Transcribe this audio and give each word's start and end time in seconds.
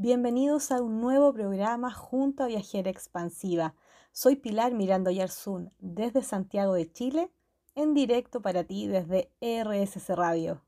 Bienvenidos 0.00 0.70
a 0.70 0.80
un 0.80 1.00
nuevo 1.00 1.32
programa 1.32 1.92
junto 1.92 2.44
a 2.44 2.46
Viajera 2.46 2.88
Expansiva. 2.88 3.74
Soy 4.12 4.36
Pilar 4.36 4.72
Mirando 4.72 5.10
Yarzún 5.10 5.72
desde 5.80 6.22
Santiago 6.22 6.74
de 6.74 6.88
Chile, 6.88 7.32
en 7.74 7.94
directo 7.94 8.40
para 8.40 8.62
ti 8.62 8.86
desde 8.86 9.32
RSC 9.40 10.14
Radio. 10.14 10.62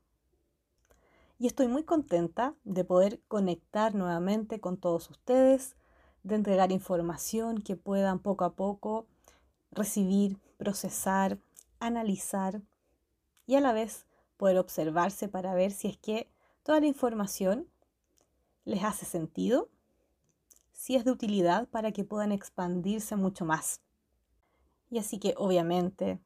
Y 1.39 1.47
estoy 1.47 1.69
muy 1.69 1.85
contenta 1.85 2.55
de 2.65 2.83
poder 2.83 3.21
conectar 3.29 3.95
nuevamente 3.95 4.59
con 4.59 4.75
todos 4.75 5.09
ustedes, 5.09 5.77
de 6.23 6.35
entregar 6.35 6.73
información 6.73 7.61
que 7.61 7.77
puedan 7.77 8.19
poco 8.19 8.43
a 8.43 8.55
poco 8.57 9.07
recibir, 9.71 10.39
procesar, 10.57 11.39
analizar 11.79 12.61
y 13.47 13.55
a 13.55 13.61
la 13.61 13.71
vez 13.71 14.07
poder 14.35 14.57
observarse 14.57 15.29
para 15.29 15.53
ver 15.53 15.71
si 15.71 15.87
es 15.87 15.95
que 15.95 16.29
toda 16.63 16.81
la 16.81 16.87
información 16.87 17.70
les 18.65 18.83
hace 18.83 19.05
sentido, 19.05 19.69
si 20.71 20.95
es 20.95 21.05
de 21.05 21.11
utilidad 21.11 21.67
para 21.69 21.91
que 21.91 22.03
puedan 22.03 22.31
expandirse 22.31 23.15
mucho 23.15 23.45
más. 23.45 23.81
Y 24.89 24.97
así 24.97 25.19
que 25.19 25.33
obviamente 25.37 26.19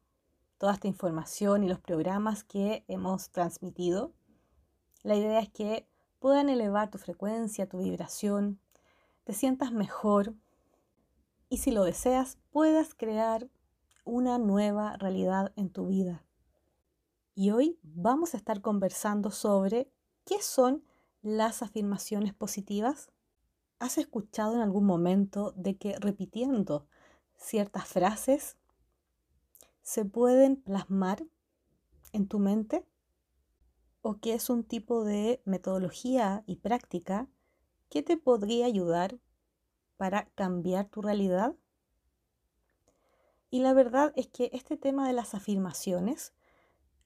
toda 0.58 0.74
esta 0.74 0.88
información 0.88 1.64
y 1.64 1.68
los 1.68 1.80
programas 1.80 2.42
que 2.44 2.84
hemos 2.88 3.30
transmitido, 3.30 4.12
la 5.02 5.14
idea 5.16 5.40
es 5.40 5.50
que 5.50 5.86
puedan 6.18 6.48
elevar 6.48 6.90
tu 6.90 6.98
frecuencia, 6.98 7.68
tu 7.68 7.78
vibración, 7.78 8.58
te 9.24 9.32
sientas 9.32 9.72
mejor 9.72 10.34
y 11.48 11.58
si 11.58 11.70
lo 11.70 11.84
deseas 11.84 12.38
puedas 12.50 12.94
crear 12.94 13.48
una 14.04 14.38
nueva 14.38 14.96
realidad 14.96 15.52
en 15.56 15.70
tu 15.70 15.88
vida. 15.88 16.24
Y 17.34 17.50
hoy 17.50 17.78
vamos 17.82 18.34
a 18.34 18.36
estar 18.38 18.62
conversando 18.62 19.30
sobre 19.30 19.90
qué 20.24 20.40
son 20.40 20.82
las 21.26 21.60
afirmaciones 21.62 22.34
positivas? 22.34 23.10
¿Has 23.80 23.98
escuchado 23.98 24.54
en 24.54 24.60
algún 24.60 24.86
momento 24.86 25.52
de 25.56 25.76
que 25.76 25.98
repitiendo 25.98 26.86
ciertas 27.36 27.88
frases 27.88 28.56
se 29.82 30.04
pueden 30.04 30.54
plasmar 30.54 31.26
en 32.12 32.28
tu 32.28 32.38
mente? 32.38 32.86
¿O 34.02 34.18
que 34.20 34.34
es 34.34 34.48
un 34.50 34.62
tipo 34.62 35.02
de 35.02 35.42
metodología 35.44 36.44
y 36.46 36.56
práctica 36.56 37.28
que 37.90 38.04
te 38.04 38.16
podría 38.16 38.66
ayudar 38.66 39.18
para 39.96 40.26
cambiar 40.36 40.88
tu 40.88 41.02
realidad? 41.02 41.56
Y 43.50 43.62
la 43.62 43.72
verdad 43.72 44.12
es 44.14 44.28
que 44.28 44.50
este 44.52 44.76
tema 44.76 45.08
de 45.08 45.12
las 45.12 45.34
afirmaciones, 45.34 46.34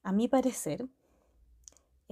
a 0.03 0.13
mi 0.13 0.29
parecer, 0.29 0.91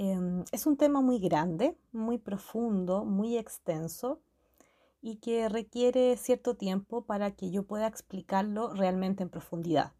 Em, 0.01 0.45
es 0.53 0.65
un 0.69 0.77
tema 0.77 1.01
muy 1.01 1.19
grande, 1.19 1.77
muy 1.91 2.19
profundo, 2.19 3.05
muy 3.05 3.37
extenso 3.37 4.21
y 5.03 5.17
que 5.17 5.49
requiere 5.49 6.17
cierto 6.17 6.55
tiempo 6.55 7.03
para 7.03 7.33
que 7.33 7.51
yo 7.51 7.65
pueda 7.65 7.89
explicarlo 7.89 8.73
realmente 8.73 9.25
en 9.25 9.29
profundidad. 9.29 9.91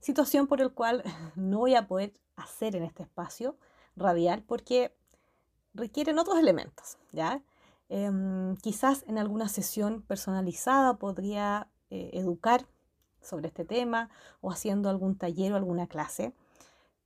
Situación 0.00 0.48
por 0.48 0.60
el 0.60 0.72
cual 0.72 1.04
no 1.36 1.60
voy 1.60 1.76
a 1.76 1.86
poder 1.86 2.12
hacer 2.34 2.74
en 2.74 2.82
este 2.82 3.04
espacio 3.04 3.56
radial 3.94 4.42
porque 4.42 4.96
requieren 5.74 6.18
otros 6.18 6.36
elementos, 6.36 6.98
¿ya? 7.12 7.40
Em, 7.88 8.56
quizás 8.56 9.04
en 9.06 9.16
alguna 9.16 9.48
sesión 9.48 10.02
personalizada 10.02 10.94
podría 10.94 11.68
eh, 11.90 12.10
educar 12.14 12.66
sobre 13.20 13.46
este 13.46 13.64
tema 13.64 14.10
o 14.40 14.50
haciendo 14.50 14.90
algún 14.90 15.16
taller 15.16 15.52
o 15.52 15.56
alguna 15.56 15.86
clase 15.86 16.34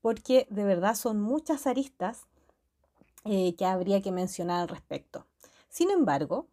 porque 0.05 0.47
de 0.51 0.65
verdad 0.65 0.97
son 0.97 1.19
muchas 1.19 1.67
aristas 1.67 2.27
eh, 3.25 3.57
que 3.57 3.65
habría 3.65 4.03
que 4.03 4.13
mencionar 4.13 4.61
al 4.61 4.69
respecto. 4.69 5.25
Sin 5.71 5.91
embargo, 5.91 6.47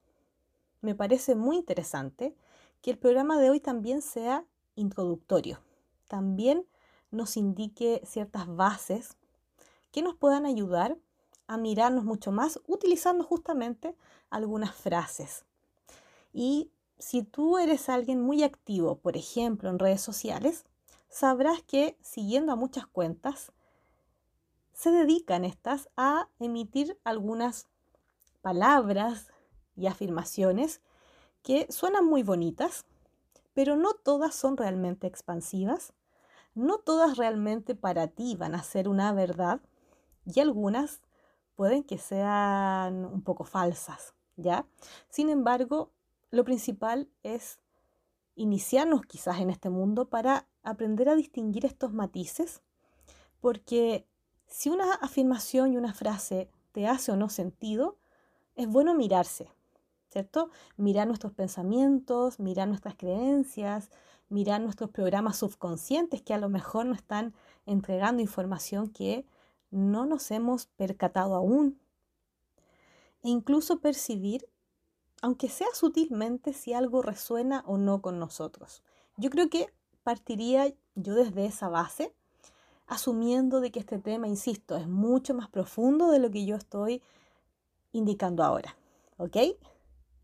me 0.80 0.96
parece 0.96 1.36
muy 1.36 1.58
interesante 1.58 2.34
que 2.82 2.92
el 2.92 2.98
programa 2.98 3.38
de 3.38 3.50
hoy 3.50 3.60
también 3.60 4.02
sea 4.02 4.46
introductorio, 4.76 5.60
también 6.08 6.66
nos 7.12 7.36
indique 7.36 8.02
ciertas 8.06 8.48
bases 8.48 9.18
que 9.92 10.02
nos 10.02 10.16
puedan 10.16 10.46
ayudar 10.46 10.98
a 11.48 11.58
mirarnos 11.58 12.06
mucho 12.06 12.32
más 12.32 12.58
utilizando 12.68 13.26
justamente 13.26 13.98
algunas 14.30 14.74
frases. 14.74 15.44
Y 16.32 16.72
si 17.00 17.24
tú 17.24 17.58
eres 17.58 17.90
alguien 17.90 18.22
muy 18.22 18.44
activo, 18.44 18.96
por 19.00 19.18
ejemplo, 19.18 19.70
en 19.70 19.78
redes 19.78 20.00
sociales, 20.00 20.64
sabrás 21.12 21.62
que 21.62 21.98
siguiendo 22.02 22.54
a 22.54 22.56
muchas 22.56 22.88
cuentas, 22.88 23.52
se 24.74 24.90
dedican 24.90 25.46
estas 25.46 25.90
a 25.98 26.30
emitir 26.40 26.98
algunas 27.04 27.68
palabras 28.42 29.28
y 29.76 29.86
afirmaciones 29.86 30.82
que 31.44 31.72
suenan 31.72 32.06
muy 32.06 32.24
bonitas, 32.24 32.86
pero 33.54 33.76
no 33.76 33.94
todas 33.94 34.34
son 34.34 34.58
realmente 34.58 35.06
expansivas, 35.06 35.94
no 36.56 36.80
todas 36.80 37.18
realmente 37.18 37.76
para 37.76 38.08
ti 38.08 38.36
van 38.36 38.56
a 38.56 38.64
ser 38.64 38.88
una 38.88 39.12
verdad 39.14 39.62
y 40.26 40.40
algunas 40.40 41.02
pueden 41.56 41.84
que 41.84 41.98
sean 41.98 43.06
un 43.06 43.22
poco 43.22 43.44
falsas, 43.44 44.14
¿ya? 44.38 44.66
Sin 45.10 45.30
embargo, 45.30 45.92
lo 46.32 46.46
principal 46.46 47.10
es 47.24 47.60
iniciarnos 48.36 49.02
quizás 49.04 49.40
en 49.40 49.50
este 49.50 49.70
mundo 49.70 50.10
para 50.10 50.48
aprender 50.64 51.10
a 51.10 51.16
distinguir 51.16 51.66
estos 51.66 51.94
matices, 51.94 52.62
porque 53.40 54.08
si 54.48 54.70
una 54.70 54.94
afirmación 54.96 55.74
y 55.74 55.78
una 55.78 55.94
frase 55.94 56.50
te 56.72 56.88
hace 56.88 57.12
o 57.12 57.16
no 57.16 57.30
sentido, 57.30 57.98
es 58.56 58.68
bueno 58.68 58.94
mirarse, 58.94 59.50
¿cierto? 60.10 60.50
Mirar 60.78 61.08
nuestros 61.08 61.34
pensamientos, 61.34 62.40
mirar 62.40 62.68
nuestras 62.68 62.96
creencias, 62.96 63.90
mirar 64.30 64.62
nuestros 64.62 64.90
programas 64.90 65.38
subconscientes 65.38 66.22
que 66.22 66.34
a 66.34 66.38
lo 66.38 66.50
mejor 66.50 66.86
nos 66.86 66.98
están 66.98 67.34
entregando 67.66 68.22
información 68.22 68.90
que 68.90 69.26
no 69.72 70.06
nos 70.06 70.32
hemos 70.32 70.68
percatado 70.68 71.36
aún. 71.36 71.80
E 73.24 73.30
incluso 73.30 73.80
percibir, 73.80 74.48
aunque 75.22 75.50
sea 75.50 75.68
sutilmente, 75.74 76.54
si 76.54 76.74
algo 76.74 77.02
resuena 77.02 77.64
o 77.68 77.78
no 77.78 78.02
con 78.02 78.20
nosotros. 78.20 78.84
Yo 79.18 79.30
creo 79.30 79.50
que 79.50 79.72
partiría 80.04 80.74
yo 80.96 81.14
desde 81.14 81.46
esa 81.46 81.70
base, 81.70 82.14
asumiendo 82.88 83.62
de 83.62 83.72
que 83.72 83.80
este 83.80 84.00
tema, 84.00 84.28
insisto, 84.28 84.76
es 84.76 84.88
mucho 84.88 85.34
más 85.34 85.48
profundo 85.48 86.10
de 86.10 86.20
lo 86.20 86.32
que 86.32 86.46
yo 86.46 86.56
estoy 86.56 87.02
indicando 87.92 88.44
ahora. 88.44 88.76
¿Ok? 89.18 89.38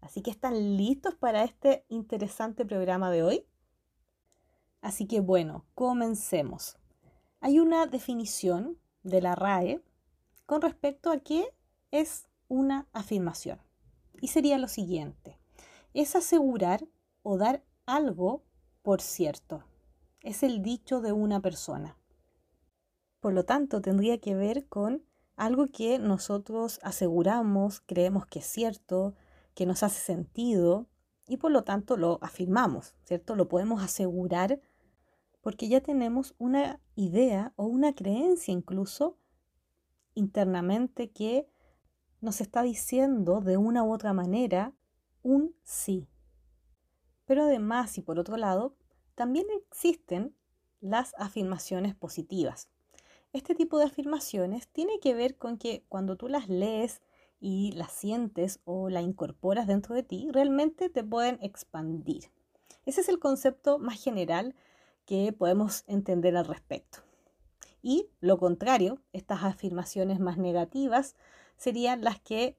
Así 0.01 0.21
que 0.21 0.31
están 0.31 0.77
listos 0.77 1.15
para 1.15 1.43
este 1.43 1.85
interesante 1.89 2.65
programa 2.65 3.11
de 3.11 3.23
hoy. 3.23 3.45
Así 4.81 5.05
que 5.05 5.19
bueno, 5.19 5.65
comencemos. 5.75 6.77
Hay 7.39 7.59
una 7.59 7.85
definición 7.85 8.77
de 9.03 9.21
la 9.21 9.35
RAE 9.35 9.81
con 10.45 10.61
respecto 10.61 11.11
a 11.11 11.19
qué 11.19 11.53
es 11.91 12.27
una 12.47 12.87
afirmación. 12.93 13.59
Y 14.21 14.27
sería 14.27 14.57
lo 14.57 14.67
siguiente. 14.67 15.37
Es 15.93 16.15
asegurar 16.15 16.87
o 17.23 17.37
dar 17.37 17.63
algo 17.85 18.43
por 18.81 19.01
cierto. 19.01 19.63
Es 20.21 20.43
el 20.43 20.61
dicho 20.61 21.01
de 21.01 21.11
una 21.11 21.41
persona. 21.41 21.97
Por 23.19 23.33
lo 23.33 23.45
tanto, 23.45 23.81
tendría 23.81 24.19
que 24.19 24.35
ver 24.35 24.67
con 24.67 25.03
algo 25.35 25.67
que 25.67 25.99
nosotros 25.99 26.79
aseguramos, 26.83 27.81
creemos 27.81 28.25
que 28.25 28.39
es 28.39 28.45
cierto, 28.45 29.13
que 29.53 29.65
nos 29.65 29.83
hace 29.83 29.99
sentido 29.99 30.87
y 31.27 31.37
por 31.37 31.51
lo 31.51 31.63
tanto 31.63 31.97
lo 31.97 32.19
afirmamos, 32.21 32.95
¿cierto? 33.03 33.35
Lo 33.35 33.47
podemos 33.47 33.83
asegurar 33.83 34.61
porque 35.41 35.67
ya 35.67 35.81
tenemos 35.81 36.35
una 36.39 36.79
idea 36.95 37.53
o 37.55 37.65
una 37.65 37.93
creencia 37.93 38.51
incluso 38.51 39.17
internamente 40.15 41.11
que 41.11 41.47
nos 42.21 42.41
está 42.41 42.63
diciendo 42.63 43.41
de 43.41 43.57
una 43.57 43.83
u 43.83 43.93
otra 43.93 44.13
manera 44.13 44.73
un 45.23 45.55
sí. 45.63 46.07
Pero 47.25 47.43
además 47.43 47.97
y 47.97 48.01
por 48.01 48.19
otro 48.19 48.37
lado, 48.37 48.75
también 49.15 49.45
existen 49.55 50.35
las 50.79 51.13
afirmaciones 51.17 51.95
positivas. 51.95 52.69
Este 53.33 53.55
tipo 53.55 53.77
de 53.77 53.85
afirmaciones 53.85 54.67
tiene 54.69 54.99
que 54.99 55.13
ver 55.13 55.37
con 55.37 55.57
que 55.57 55.83
cuando 55.89 56.15
tú 56.15 56.27
las 56.27 56.47
lees 56.47 57.01
y 57.39 57.71
las 57.73 57.91
sientes 57.91 58.61
o 58.63 58.89
la 58.89 59.01
incorporas 59.01 59.67
dentro 59.67 59.95
de 59.95 60.03
ti, 60.03 60.27
realmente 60.31 60.89
te 60.89 61.03
pueden 61.03 61.37
expandir. 61.41 62.31
Ese 62.85 63.01
es 63.01 63.09
el 63.09 63.19
concepto 63.19 63.79
más 63.79 64.01
general 64.01 64.55
que 65.05 65.33
podemos 65.33 65.83
entender 65.87 66.35
al 66.37 66.45
respecto. 66.45 66.99
Y 67.81 68.09
lo 68.19 68.37
contrario, 68.37 69.01
estas 69.13 69.43
afirmaciones 69.43 70.19
más 70.19 70.37
negativas 70.37 71.15
serían 71.57 72.03
las 72.03 72.19
que 72.19 72.57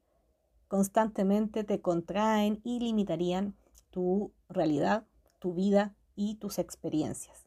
constantemente 0.69 1.65
te 1.65 1.81
contraen 1.81 2.61
y 2.65 2.81
limitarían 2.81 3.57
tu 3.91 4.33
realidad, 4.49 5.07
tu 5.39 5.55
vida 5.55 5.97
y 6.15 6.35
tus 6.35 6.59
experiencias. 6.59 7.47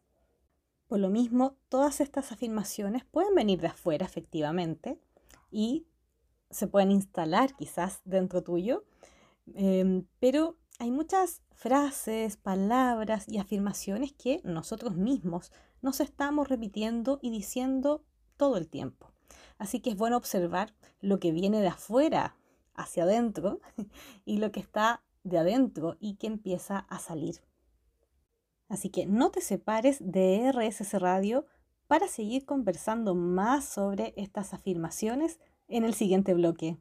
Por 0.88 1.00
lo 1.00 1.10
mismo, 1.10 1.58
todas 1.70 2.02
estas 2.02 2.32
afirmaciones 2.32 3.06
pueden 3.06 3.36
venir 3.36 3.62
de 3.62 3.68
afuera 3.68 4.06
efectivamente 4.06 5.00
y 5.52 5.86
se 6.50 6.68
pueden 6.68 6.92
instalar 6.92 7.56
quizás 7.56 8.02
dentro 8.04 8.44
tuyo, 8.44 8.84
Em, 9.56 10.06
pero 10.20 10.58
hay 10.80 10.92
muchas 10.92 11.42
frases, 11.54 12.38
palabras 12.38 13.28
y 13.28 13.38
afirmaciones 13.38 14.14
que 14.14 14.42
nosotros 14.44 14.96
mismos 14.96 15.52
nos 15.82 16.00
estamos 16.00 16.48
repitiendo 16.48 17.20
y 17.22 17.32
diciendo 17.32 18.04
todo 18.38 18.58
el 18.58 18.68
tiempo. 18.68 19.12
Así 19.62 19.80
que 19.80 19.92
es 19.92 19.96
bueno 19.96 20.18
observar 20.18 20.74
lo 21.02 21.20
que 21.20 21.32
viene 21.32 21.62
de 21.62 21.68
afuera 21.68 22.36
hacia 22.74 23.04
adentro 23.04 23.60
y 24.26 24.38
lo 24.38 24.52
que 24.52 24.60
está 24.60 25.04
de 25.24 25.38
adentro 25.38 25.98
y 26.00 26.16
que 26.16 26.26
empieza 26.26 26.80
a 26.90 26.98
salir. 26.98 27.44
Así 28.70 28.90
que 28.90 29.06
no 29.06 29.30
te 29.30 29.40
separes 29.40 30.00
de 30.02 30.52
RSS 30.52 31.00
Radio 31.00 31.46
para 31.86 32.08
seguir 32.08 32.44
conversando 32.44 33.14
más 33.14 33.66
sobre 33.66 34.16
estas 34.18 34.56
afirmaciones 34.56 35.40
en 35.68 35.86
el 35.86 35.94
siguiente 35.94 36.34
bloque. 36.34 36.80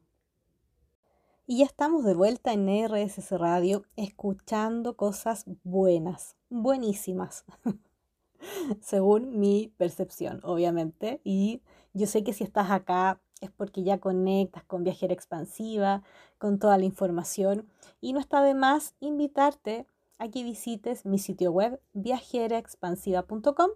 Y 1.45 1.59
ya 1.59 1.65
estamos 1.65 2.03
de 2.03 2.15
vuelta 2.15 2.51
en 2.51 2.67
RSS 2.67 3.37
Radio 3.37 3.83
escuchando 3.95 4.97
cosas 4.97 5.45
buenas, 5.63 6.35
buenísimas, 6.49 7.45
según 8.81 9.39
mi 9.39 9.71
percepción, 9.77 10.39
obviamente. 10.43 11.21
Y 11.23 11.61
yo 11.93 12.07
sé 12.07 12.23
que 12.23 12.33
si 12.33 12.43
estás 12.43 12.71
acá 12.71 13.19
es 13.41 13.51
porque 13.51 13.83
ya 13.83 13.99
conectas 13.99 14.63
con 14.63 14.83
Viajera 14.83 15.13
Expansiva, 15.13 16.03
con 16.37 16.59
toda 16.59 16.77
la 16.77 16.85
información. 16.85 17.67
Y 17.99 18.13
no 18.13 18.19
está 18.19 18.41
de 18.41 18.53
más 18.53 18.95
invitarte 18.99 19.85
a 20.19 20.29
que 20.29 20.43
visites 20.43 21.05
mi 21.05 21.17
sitio 21.17 21.51
web 21.51 21.81
viajeraexpansiva.com 21.93 23.71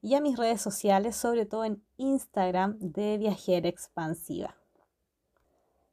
y 0.00 0.14
a 0.14 0.20
mis 0.20 0.36
redes 0.36 0.60
sociales, 0.60 1.16
sobre 1.16 1.46
todo 1.46 1.64
en 1.64 1.82
Instagram 1.96 2.78
de 2.78 3.18
Viajera 3.18 3.68
Expansiva. 3.68 4.56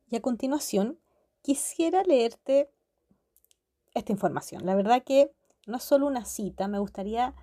Y 0.09 0.15
a 0.15 0.21
continuación, 0.21 0.99
quisiera 1.41 2.03
leerte 2.03 2.71
esta 3.93 4.11
información. 4.11 4.65
La 4.65 4.75
verdad 4.75 5.03
que 5.03 5.31
no 5.67 5.77
es 5.77 5.83
solo 5.83 6.07
una 6.07 6.25
cita, 6.25 6.67
me 6.67 6.79
gustaría 6.79 7.35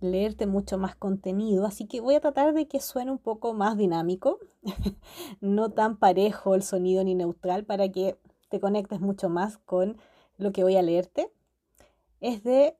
leerte 0.00 0.46
mucho 0.46 0.78
más 0.78 0.94
contenido, 0.96 1.66
así 1.66 1.86
que 1.86 2.00
voy 2.00 2.14
a 2.14 2.20
tratar 2.20 2.54
de 2.54 2.68
que 2.68 2.80
suene 2.80 3.10
un 3.10 3.18
poco 3.18 3.54
más 3.54 3.76
dinámico, 3.76 4.38
no 5.40 5.70
tan 5.70 5.96
parejo 5.96 6.54
el 6.54 6.62
sonido 6.62 7.02
ni 7.04 7.14
neutral 7.14 7.64
para 7.64 7.88
que 7.90 8.16
te 8.48 8.60
conectes 8.60 9.00
mucho 9.00 9.28
más 9.28 9.58
con 9.58 9.96
lo 10.36 10.52
que 10.52 10.62
voy 10.62 10.76
a 10.76 10.82
leerte 10.82 11.30
es 12.20 12.42
de 12.42 12.76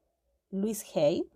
Louise 0.50 0.87
Hay. 0.94 1.29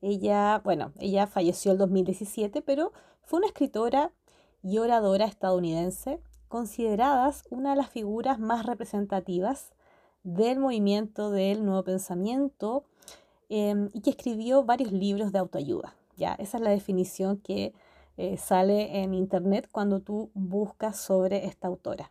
Ella, 0.00 0.60
bueno, 0.64 0.92
ella 0.98 1.26
falleció 1.26 1.72
el 1.72 1.78
2017, 1.78 2.62
pero 2.62 2.92
fue 3.22 3.38
una 3.38 3.48
escritora 3.48 4.12
y 4.62 4.78
oradora 4.78 5.24
estadounidense 5.24 6.20
consideradas 6.48 7.44
una 7.50 7.70
de 7.70 7.76
las 7.76 7.90
figuras 7.90 8.38
más 8.38 8.64
representativas 8.64 9.72
del 10.22 10.58
movimiento 10.58 11.30
del 11.30 11.64
nuevo 11.64 11.84
pensamiento 11.84 12.84
em, 13.48 13.88
y 13.92 14.00
que 14.00 14.10
escribió 14.10 14.64
varios 14.64 14.92
libros 14.92 15.32
de 15.32 15.38
autoayuda. 15.38 15.94
Ya, 16.16 16.34
esa 16.34 16.58
es 16.58 16.62
la 16.62 16.70
definición 16.70 17.38
que 17.38 17.72
eh, 18.16 18.36
sale 18.36 19.02
en 19.02 19.14
internet 19.14 19.68
cuando 19.70 20.00
tú 20.00 20.30
buscas 20.34 20.98
sobre 20.98 21.46
esta 21.46 21.68
autora. 21.68 22.10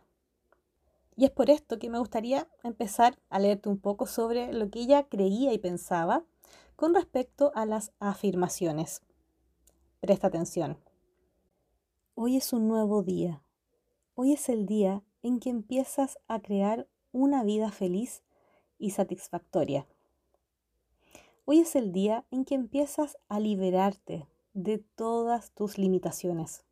Y 1.16 1.24
es 1.24 1.30
por 1.30 1.50
esto 1.50 1.78
que 1.78 1.90
me 1.90 1.98
gustaría 1.98 2.48
empezar 2.62 3.18
a 3.28 3.38
leerte 3.40 3.68
un 3.68 3.78
poco 3.78 4.06
sobre 4.06 4.52
lo 4.52 4.70
que 4.70 4.80
ella 4.80 5.08
creía 5.08 5.52
y 5.52 5.58
pensaba 5.58 6.24
con 6.76 6.94
respecto 6.94 7.50
a 7.54 7.66
las 7.66 7.92
afirmaciones. 7.98 9.02
Presta 10.00 10.28
atención. 10.28 10.78
Hoy 12.14 12.36
es 12.36 12.52
un 12.52 12.68
nuevo 12.68 13.02
día. 13.02 13.42
Hoy 14.14 14.32
es 14.32 14.48
el 14.48 14.64
día 14.64 15.02
en 15.22 15.40
que 15.40 15.50
empiezas 15.50 16.18
a 16.28 16.40
crear 16.40 16.86
una 17.12 17.42
vida 17.42 17.70
feliz 17.72 18.22
y 18.78 18.90
satisfactoria. 18.90 19.86
Hoy 21.50 21.60
es 21.60 21.76
el 21.76 21.92
día 21.92 22.26
en 22.30 22.44
que 22.44 22.54
empiezas 22.54 23.16
a 23.30 23.40
liberarte 23.40 24.28
de 24.52 24.84
todas 24.96 25.50
tus 25.52 25.78
limitaciones. 25.78 26.62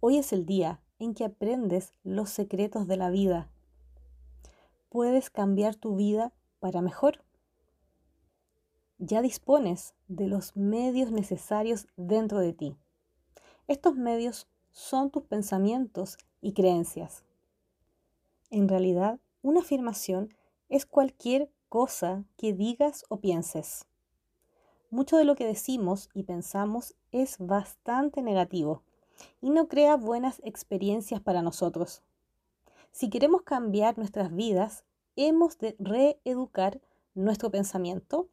Hoy 0.00 0.16
es 0.16 0.32
el 0.32 0.46
día 0.46 0.80
en 0.98 1.12
que 1.12 1.26
aprendes 1.26 1.92
los 2.04 2.30
secretos 2.30 2.86
de 2.88 2.96
la 2.96 3.10
vida. 3.10 3.50
Puedes 4.88 5.28
cambiar 5.28 5.76
tu 5.76 5.94
vida 5.94 6.32
para 6.58 6.80
mejor. 6.80 7.22
Ya 8.96 9.20
dispones 9.20 9.92
de 10.08 10.26
los 10.26 10.56
medios 10.56 11.10
necesarios 11.10 11.86
dentro 11.98 12.38
de 12.38 12.54
ti. 12.54 12.78
Estos 13.68 13.94
medios 13.94 14.48
son 14.72 15.10
tus 15.10 15.24
pensamientos 15.24 16.16
y 16.40 16.54
creencias. 16.54 17.24
En 18.48 18.70
realidad, 18.70 19.18
una 19.42 19.60
afirmación 19.60 20.32
es 20.70 20.86
cualquier 20.86 21.50
cosa 21.68 22.24
que 22.36 22.52
digas 22.52 23.04
o 23.08 23.20
pienses. 23.20 23.86
Mucho 24.90 25.16
de 25.16 25.24
lo 25.24 25.34
que 25.34 25.46
decimos 25.46 26.08
y 26.14 26.22
pensamos 26.22 26.94
es 27.10 27.36
bastante 27.38 28.22
negativo 28.22 28.82
y 29.40 29.50
no 29.50 29.68
crea 29.68 29.96
buenas 29.96 30.40
experiencias 30.44 31.20
para 31.20 31.42
nosotros. 31.42 32.02
Si 32.92 33.10
queremos 33.10 33.42
cambiar 33.42 33.98
nuestras 33.98 34.34
vidas, 34.34 34.84
hemos 35.16 35.58
de 35.58 35.76
reeducar 35.78 36.80
nuestro 37.14 37.50
pensamiento 37.50 38.28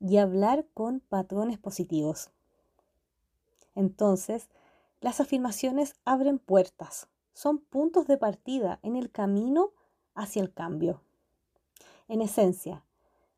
y 0.00 0.16
hablar 0.16 0.66
con 0.74 1.00
patrones 1.00 1.58
positivos. 1.58 2.30
Entonces, 3.74 4.48
las 5.00 5.20
afirmaciones 5.20 5.94
abren 6.04 6.38
puertas, 6.38 7.08
son 7.32 7.58
puntos 7.58 8.06
de 8.06 8.18
partida 8.18 8.80
en 8.82 8.96
el 8.96 9.10
camino 9.10 9.70
hacia 10.14 10.42
el 10.42 10.52
cambio. 10.52 11.02
En 12.10 12.22
esencia, 12.22 12.84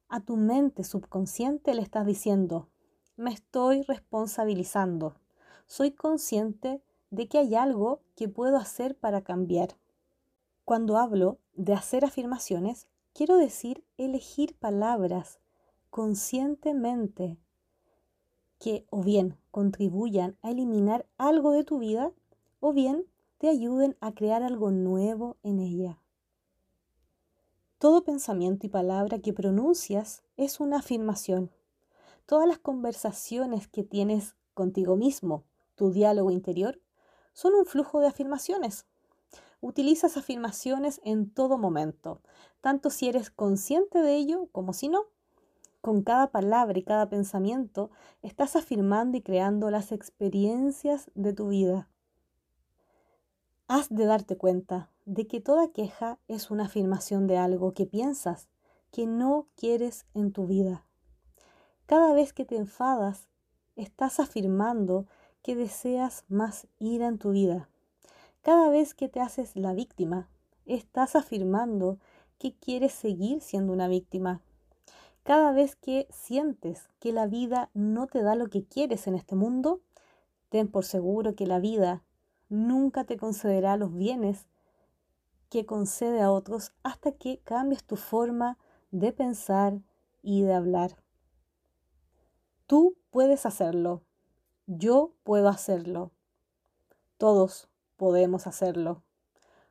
a 0.09 0.21
tu 0.21 0.39
mente 0.39 0.83
subconsciente 0.83 1.75
le 1.75 1.83
estás 1.83 2.07
diciendo, 2.07 2.71
me 3.19 3.31
estoy 3.31 3.83
responsabilizando, 3.83 5.21
soy 5.67 5.91
consciente 5.91 6.83
de 7.11 7.29
que 7.29 7.37
hay 7.37 7.55
algo 7.55 8.01
que 8.17 8.31
puedo 8.31 8.57
hacer 8.57 8.97
para 8.97 9.21
cambiar. 9.21 9.77
Cuando 10.65 10.97
hablo 10.97 11.39
de 11.53 11.75
hacer 11.75 12.07
afirmaciones, 12.07 12.89
quiero 13.13 13.37
decir 13.37 13.85
elegir 13.99 14.57
palabras 14.59 15.39
conscientemente 15.91 17.37
que 18.59 18.87
o 18.89 19.03
bien 19.03 19.37
contribuyan 19.51 20.39
a 20.41 20.51
eliminar 20.51 21.05
algo 21.19 21.53
de 21.53 21.65
tu 21.65 21.79
vida 21.79 22.11
o 22.59 22.73
bien 22.73 23.05
te 23.37 23.51
ayuden 23.51 23.99
a 24.01 24.15
crear 24.15 24.43
algo 24.43 24.71
nuevo 24.71 25.37
en 25.43 25.59
ella. 25.59 26.02
Todo 27.83 28.05
pensamiento 28.05 28.65
y 28.65 28.69
palabra 28.69 29.19
que 29.19 29.33
pronuncias 29.33 30.23
es 30.37 30.61
una 30.61 30.77
afirmación. 30.77 31.51
Todas 32.27 32.47
las 32.47 32.61
conversaciones 32.61 33.67
que 33.67 33.83
tienes 33.83 34.37
contigo 34.55 34.95
mismo, 34.95 35.43
tu 35.75 35.91
diálogo 35.91 36.31
interior, 36.31 36.81
son 37.33 37.55
un 37.55 37.67
flujo 37.67 37.99
de 37.99 38.07
afirmaciones. 38.07 38.87
Utilizas 39.61 40.17
afirmaciones 40.17 41.01
en 41.03 41.29
todo 41.29 41.59
momento, 41.59 42.21
tanto 42.61 42.89
si 42.89 43.09
eres 43.09 43.31
consciente 43.31 43.99
de 43.99 44.15
ello 44.15 44.47
como 44.53 44.75
si 44.75 44.89
no. 44.89 45.07
Con 45.81 46.03
cada 46.03 46.31
palabra 46.31 46.79
y 46.79 46.85
cada 46.85 47.09
pensamiento 47.09 47.91
estás 48.23 48.55
afirmando 48.55 49.17
y 49.17 49.23
creando 49.23 49.73
las 49.73 49.91
experiencias 49.91 51.11
de 51.17 51.33
tu 51.33 51.49
vida. 51.49 51.89
Has 53.67 53.89
de 53.89 54.05
darte 54.05 54.37
cuenta 54.37 54.92
de 55.05 55.27
que 55.27 55.41
toda 55.41 55.73
queja 55.73 56.19
es 56.29 56.51
una 56.51 56.65
afirmación 56.65 57.27
de 57.27 57.39
algo 57.39 57.73
que 57.73 57.87
piensas 57.87 58.49
que 58.91 59.07
no 59.07 59.47
quieres 59.57 60.07
en 60.15 60.33
tu 60.33 60.47
vida. 60.47 60.85
Cada 61.87 62.13
vez 62.13 62.33
que 62.33 62.45
te 62.45 62.57
enfadas, 62.57 63.29
estás 63.77 64.21
afirmando 64.21 65.07
que 65.43 65.57
deseas 65.57 66.25
más 66.29 66.67
ira 66.79 67.09
en 67.09 67.19
tu 67.19 67.31
vida. 67.31 67.69
Cada 68.43 68.69
vez 68.69 68.95
que 68.95 69.09
te 69.09 69.21
haces 69.21 69.57
la 69.57 69.73
víctima, 69.73 70.29
estás 70.67 71.17
afirmando 71.17 71.99
que 72.39 72.55
quieres 72.55 72.93
seguir 72.93 73.41
siendo 73.41 73.73
una 73.73 73.89
víctima. 73.89 74.41
Cada 75.23 75.53
vez 75.53 75.77
que 75.77 76.07
sientes 76.11 76.89
que 76.99 77.13
la 77.13 77.27
vida 77.27 77.71
no 77.75 78.07
te 78.07 78.23
da 78.23 78.35
lo 78.35 78.49
que 78.49 78.65
quieres 78.65 79.07
en 79.07 79.15
este 79.15 79.37
mundo, 79.37 79.81
ten 80.49 80.69
por 80.69 80.85
seguro 80.85 81.35
que 81.35 81.47
la 81.47 81.61
vida 81.61 82.03
nunca 82.49 83.05
te 83.05 83.17
concederá 83.17 83.77
los 83.77 83.95
bienes 83.95 84.47
que 85.53 85.67
concede 85.67 86.23
a 86.23 86.31
otros 86.31 86.73
hasta 86.83 87.13
que 87.13 87.41
cambies 87.41 87.85
tu 87.85 87.97
forma 87.97 88.57
de 88.91 89.13
pensar 89.13 89.83
y 90.23 90.41
de 90.45 90.55
hablar. 90.55 90.97
Tú 92.67 92.97
puedes 93.11 93.45
hacerlo. 93.45 94.03
Yo 94.67 95.13
puedo 95.25 95.51
hacerlo. 95.51 96.11
Todos 97.19 97.69
podemos 97.99 98.47
hacerlo. 98.47 99.03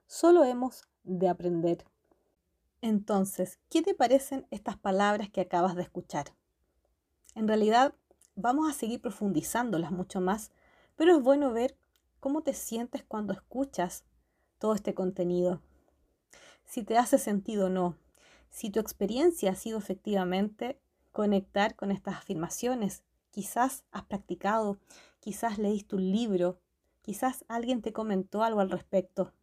Solo 0.05 0.43
hemos 0.43 0.87
de 1.03 1.27
aprender. 1.27 1.83
Entonces, 2.81 3.57
¿qué 3.67 3.81
te 3.81 3.95
parecen 3.95 4.45
estas 4.51 4.77
palabras 4.77 5.31
que 5.31 5.41
acabas 5.41 5.75
de 5.75 5.81
escuchar? 5.81 6.27
En 7.33 7.47
realidad, 7.47 7.95
vamos 8.35 8.69
a 8.69 8.77
seguir 8.77 9.01
profundizándolas 9.01 9.91
mucho 9.91 10.21
más, 10.21 10.51
pero 10.95 11.17
es 11.17 11.23
bueno 11.23 11.51
ver 11.53 11.75
cómo 12.19 12.43
te 12.43 12.53
sientes 12.53 13.03
cuando 13.03 13.33
escuchas 13.33 14.03
todo 14.59 14.75
este 14.75 14.93
contenido. 14.93 15.59
Si 16.71 16.83
te 16.83 16.97
hace 16.97 17.17
sentido 17.17 17.65
o 17.65 17.69
no, 17.69 17.97
si 18.49 18.69
tu 18.69 18.79
experiencia 18.79 19.51
ha 19.51 19.55
sido 19.55 19.77
efectivamente 19.77 20.79
conectar 21.11 21.75
con 21.75 21.91
estas 21.91 22.15
afirmaciones. 22.15 23.03
Quizás 23.29 23.83
has 23.91 24.05
practicado, 24.05 24.79
quizás 25.19 25.57
leíste 25.57 25.97
un 25.97 26.09
libro, 26.09 26.61
quizás 27.01 27.43
alguien 27.49 27.81
te 27.81 27.91
comentó 27.91 28.41
algo 28.41 28.61
al 28.61 28.69
respecto. 28.69 29.33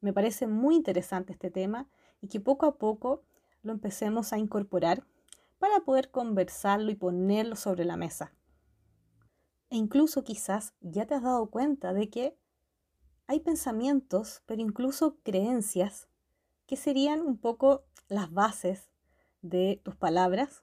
Me 0.00 0.12
parece 0.12 0.46
muy 0.46 0.76
interesante 0.76 1.32
este 1.32 1.50
tema 1.50 1.88
y 2.20 2.28
que 2.28 2.38
poco 2.38 2.66
a 2.66 2.78
poco 2.78 3.24
lo 3.64 3.72
empecemos 3.72 4.32
a 4.32 4.38
incorporar 4.38 5.04
para 5.58 5.80
poder 5.80 6.12
conversarlo 6.12 6.92
y 6.92 6.94
ponerlo 6.94 7.56
sobre 7.56 7.84
la 7.84 7.96
mesa. 7.96 8.32
E 9.70 9.76
incluso 9.76 10.22
quizás 10.22 10.72
ya 10.82 11.04
te 11.04 11.14
has 11.14 11.24
dado 11.24 11.50
cuenta 11.50 11.92
de 11.92 12.08
que 12.08 12.38
hay 13.26 13.40
pensamientos, 13.40 14.44
pero 14.46 14.62
incluso 14.62 15.18
creencias, 15.24 16.07
que 16.68 16.76
serían 16.76 17.22
un 17.22 17.38
poco 17.38 17.82
las 18.08 18.30
bases 18.30 18.90
de 19.42 19.80
tus 19.82 19.96
palabras 19.96 20.62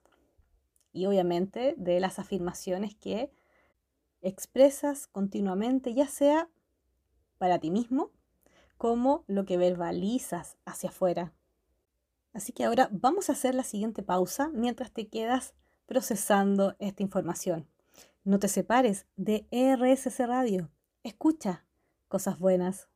y 0.94 1.08
obviamente 1.08 1.74
de 1.78 2.00
las 2.00 2.20
afirmaciones 2.20 2.96
que 2.96 3.34
expresas 4.22 5.08
continuamente, 5.08 5.94
ya 5.94 6.08
sea 6.08 6.48
para 7.40 7.60
ti 7.60 7.72
mismo 7.72 8.12
como 8.78 9.24
lo 9.28 9.46
que 9.46 9.58
verbalizas 9.58 10.58
hacia 10.64 10.90
afuera. 10.90 11.34
Así 12.34 12.54
que 12.54 12.66
ahora 12.66 12.88
vamos 12.92 13.30
a 13.30 13.34
hacer 13.34 13.56
la 13.56 13.64
siguiente 13.64 14.04
pausa 14.04 14.50
mientras 14.54 14.92
te 14.92 15.08
quedas 15.08 15.56
procesando 15.88 16.76
esta 16.78 17.02
información. 17.02 17.68
No 18.24 18.38
te 18.38 18.48
separes 18.48 19.08
de 19.16 19.48
RSC 19.52 20.28
Radio. 20.28 20.70
Escucha 21.04 21.66
cosas 22.08 22.38
buenas. 22.38 22.90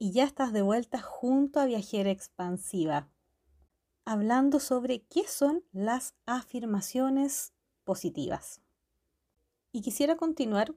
Y 0.00 0.12
ya 0.12 0.22
estás 0.22 0.52
de 0.52 0.62
vuelta 0.62 1.00
junto 1.02 1.58
a 1.58 1.64
Viajera 1.64 2.12
Expansiva, 2.12 3.08
hablando 4.04 4.60
sobre 4.60 5.02
qué 5.02 5.26
son 5.26 5.64
las 5.72 6.14
afirmaciones 6.24 7.52
positivas. 7.82 8.60
Y 9.72 9.82
quisiera 9.82 10.16
continuar 10.16 10.72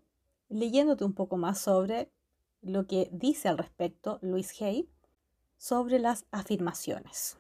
leyéndote 0.50 1.06
un 1.06 1.14
poco 1.14 1.38
más 1.38 1.60
sobre 1.60 2.12
lo 2.64 2.88
que 2.88 3.10
dice 3.12 3.48
al 3.48 3.60
respecto 3.60 4.18
Luis 4.24 4.60
Hay 4.60 4.90
sobre 5.60 6.00
las 6.00 6.26
afirmaciones. 6.32 7.38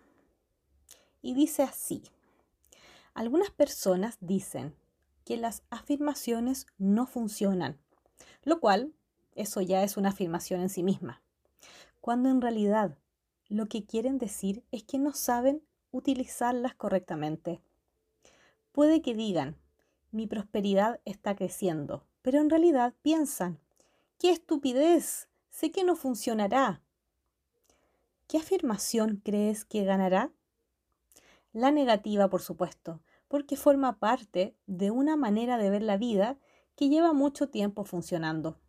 Y 1.23 1.33
dice 1.33 1.63
así, 1.63 2.03
algunas 3.15 3.49
personas 3.49 4.17
dicen 4.21 4.75
que 5.25 5.35
las 5.35 5.63
afirmaciones 5.71 6.67
no 6.77 7.07
funcionan, 7.07 7.79
lo 8.43 8.59
cual 8.59 8.93
eso 9.33 9.61
ya 9.61 9.81
es 9.81 9.97
una 9.97 10.09
afirmación 10.09 10.61
en 10.61 10.69
sí 10.69 10.83
misma, 10.83 11.23
cuando 12.01 12.29
en 12.29 12.41
realidad 12.41 12.97
lo 13.47 13.67
que 13.67 13.85
quieren 13.85 14.17
decir 14.17 14.63
es 14.71 14.83
que 14.83 14.99
no 14.99 15.13
saben 15.13 15.63
utilizarlas 15.91 16.75
correctamente. 16.75 17.61
Puede 18.71 19.01
que 19.01 19.13
digan, 19.13 19.55
mi 20.11 20.27
prosperidad 20.27 20.99
está 21.05 21.35
creciendo, 21.35 22.05
pero 22.21 22.39
en 22.39 22.49
realidad 22.49 22.93
piensan, 23.01 23.59
¡Qué 24.21 24.29
estupidez! 24.29 25.29
Sé 25.49 25.71
que 25.71 25.83
no 25.83 25.95
funcionará. 25.95 26.83
¿Qué 28.27 28.37
afirmación 28.37 29.19
crees 29.25 29.65
que 29.65 29.83
ganará? 29.83 30.31
La 31.53 31.71
negativa, 31.71 32.29
por 32.29 32.43
supuesto, 32.43 33.01
porque 33.27 33.57
forma 33.57 33.97
parte 33.97 34.55
de 34.67 34.91
una 34.91 35.15
manera 35.15 35.57
de 35.57 35.71
ver 35.71 35.81
la 35.81 35.97
vida 35.97 36.37
que 36.75 36.87
lleva 36.87 37.13
mucho 37.13 37.49
tiempo 37.49 37.83
funcionando. 37.83 38.60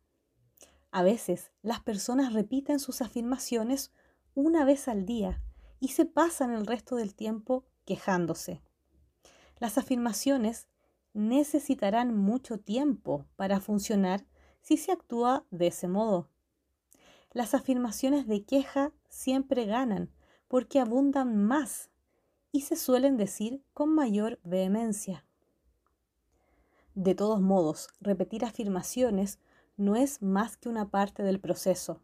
A 0.93 1.03
veces 1.03 1.51
las 1.63 1.81
personas 1.81 2.35
repiten 2.35 2.79
sus 2.79 3.01
afirmaciones 3.01 3.93
una 4.35 4.65
vez 4.65 4.89
al 4.89 5.07
día 5.07 5.43
y 5.81 5.89
se 5.89 6.05
pasan 6.05 6.53
el 6.53 6.67
resto 6.67 6.97
del 6.97 7.15
tiempo 7.15 7.65
quejándose. 7.87 8.63
Las 9.59 9.79
afirmaciones 9.79 10.69
necesitarán 11.15 12.15
mucho 12.15 12.59
tiempo 12.59 13.27
para 13.37 13.59
funcionar 13.59 14.27
si 14.61 14.77
se 14.77 14.93
actúa 14.93 15.47
de 15.51 15.69
ese 15.69 15.89
modo. 15.89 16.29
Las 17.33 17.55
afirmaciones 17.55 18.27
de 18.27 18.45
queja 18.45 18.93
siempre 19.09 19.65
ganan 19.65 20.13
porque 20.47 20.79
abundan 20.79 21.43
más 21.43 21.91
y 22.53 22.63
se 22.63 22.77
suelen 22.77 23.17
decir 23.17 23.65
con 23.73 23.95
mayor 23.95 24.39
vehemencia. 24.45 25.25
De 26.95 27.15
todos 27.15 27.41
modos, 27.41 27.89
repetir 28.01 28.45
afirmaciones 28.45 29.39
no 29.77 29.97
es 29.97 30.23
más 30.23 30.57
que 30.57 30.69
una 30.69 30.91
parte 30.91 31.23
del 31.23 31.41
proceso. 31.41 32.01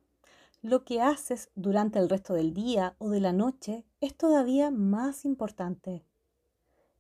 Lo 0.63 0.85
que 0.85 1.01
haces 1.01 1.51
durante 1.55 1.99
el 1.99 2.09
resto 2.09 2.35
del 2.35 2.53
día 2.53 2.97
o 2.99 3.11
de 3.11 3.21
la 3.21 3.33
noche 3.33 3.85
es 4.01 4.17
todavía 4.17 4.71
más 4.71 5.25
importante. 5.25 6.05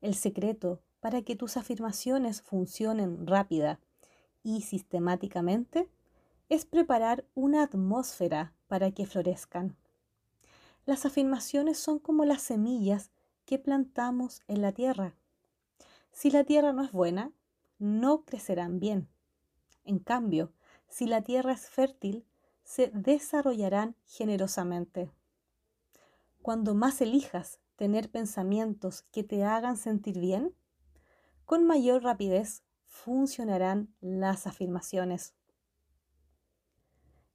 El 0.00 0.14
secreto 0.14 0.80
para 1.00 1.22
que 1.22 1.36
tus 1.36 1.56
afirmaciones 1.56 2.42
funcionen 2.42 3.26
rápida 3.26 3.80
y 4.42 4.62
sistemáticamente 4.62 5.88
es 6.48 6.64
preparar 6.64 7.24
una 7.34 7.62
atmósfera 7.62 8.54
para 8.68 8.92
que 8.92 9.06
florezcan. 9.06 9.76
Las 10.86 11.04
afirmaciones 11.04 11.78
son 11.78 11.98
como 11.98 12.24
las 12.24 12.42
semillas 12.42 13.10
que 13.44 13.58
plantamos 13.58 14.42
en 14.48 14.62
la 14.62 14.72
tierra. 14.72 15.14
Si 16.12 16.30
la 16.30 16.44
tierra 16.44 16.72
no 16.72 16.82
es 16.82 16.92
buena, 16.92 17.32
no 17.78 18.24
crecerán 18.24 18.80
bien. 18.80 19.08
En 19.84 19.98
cambio, 19.98 20.52
si 20.88 21.06
la 21.06 21.22
tierra 21.22 21.52
es 21.52 21.68
fértil, 21.68 22.26
se 22.64 22.90
desarrollarán 22.92 23.96
generosamente. 24.04 25.10
Cuando 26.42 26.74
más 26.74 27.00
elijas 27.00 27.60
tener 27.76 28.10
pensamientos 28.10 29.02
que 29.12 29.22
te 29.22 29.44
hagan 29.44 29.76
sentir 29.76 30.18
bien, 30.18 30.54
con 31.44 31.64
mayor 31.66 32.02
rapidez 32.02 32.62
funcionarán 32.84 33.94
las 34.00 34.46
afirmaciones. 34.46 35.34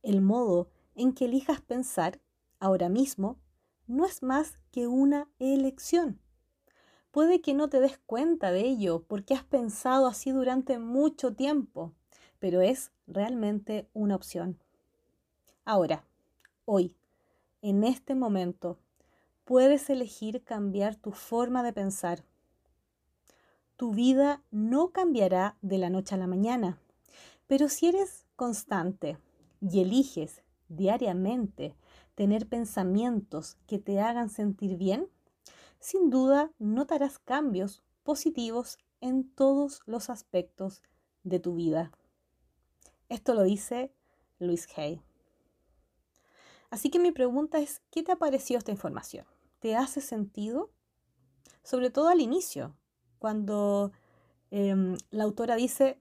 El 0.01 0.21
modo 0.21 0.69
en 0.95 1.13
que 1.13 1.25
elijas 1.25 1.61
pensar 1.61 2.19
ahora 2.59 2.89
mismo 2.89 3.39
no 3.87 4.05
es 4.05 4.21
más 4.21 4.59
que 4.71 4.87
una 4.87 5.29
elección. 5.39 6.19
Puede 7.11 7.41
que 7.41 7.53
no 7.53 7.69
te 7.69 7.79
des 7.79 7.99
cuenta 7.99 8.51
de 8.51 8.61
ello 8.61 9.03
porque 9.07 9.33
has 9.33 9.43
pensado 9.43 10.07
así 10.07 10.31
durante 10.31 10.79
mucho 10.79 11.33
tiempo, 11.33 11.93
pero 12.43 12.59
es 12.59 12.91
realmente 13.07 13.87
una 13.93 14.17
opción. 14.17 14.59
Ahora, 15.63 16.03
hoy, 16.65 16.93
en 17.61 17.85
este 17.85 18.15
momento, 18.15 18.77
puedes 19.45 19.89
elegir 19.89 20.43
cambiar 20.43 20.97
tu 20.97 21.13
forma 21.13 21.63
de 21.63 21.71
pensar 21.71 22.25
tu 23.77 23.93
vida 23.93 24.43
no 24.51 24.89
cambiará 24.91 25.57
de 25.61 25.77
la 25.77 25.89
noche 25.89 26.15
a 26.15 26.17
la 26.17 26.27
mañana. 26.27 26.79
Pero 27.47 27.69
si 27.69 27.87
eres 27.87 28.25
constante 28.35 29.17
y 29.61 29.81
eliges 29.81 30.43
diariamente 30.67 31.75
tener 32.13 32.47
pensamientos 32.47 33.57
que 33.65 33.79
te 33.79 33.99
hagan 33.99 34.29
sentir 34.29 34.77
bien, 34.77 35.07
sin 35.79 36.09
duda 36.09 36.51
notarás 36.59 37.19
cambios 37.19 37.83
positivos 38.03 38.77
en 39.01 39.29
todos 39.29 39.81
los 39.85 40.09
aspectos 40.09 40.81
de 41.23 41.39
tu 41.39 41.55
vida. 41.55 41.91
Esto 43.09 43.33
lo 43.33 43.43
dice 43.43 43.91
Luis 44.39 44.67
Hay. 44.75 45.01
Así 46.69 46.89
que 46.89 46.99
mi 46.99 47.11
pregunta 47.11 47.59
es, 47.59 47.81
¿qué 47.91 48.01
te 48.01 48.11
ha 48.11 48.15
parecido 48.15 48.57
esta 48.57 48.71
información? 48.71 49.25
¿Te 49.59 49.75
hace 49.75 50.01
sentido? 50.01 50.71
Sobre 51.61 51.89
todo 51.89 52.09
al 52.09 52.19
inicio, 52.19 52.75
cuando 53.19 53.91
em, 54.51 54.97
la 55.11 55.23
autora 55.23 55.55
dice, 55.55 55.99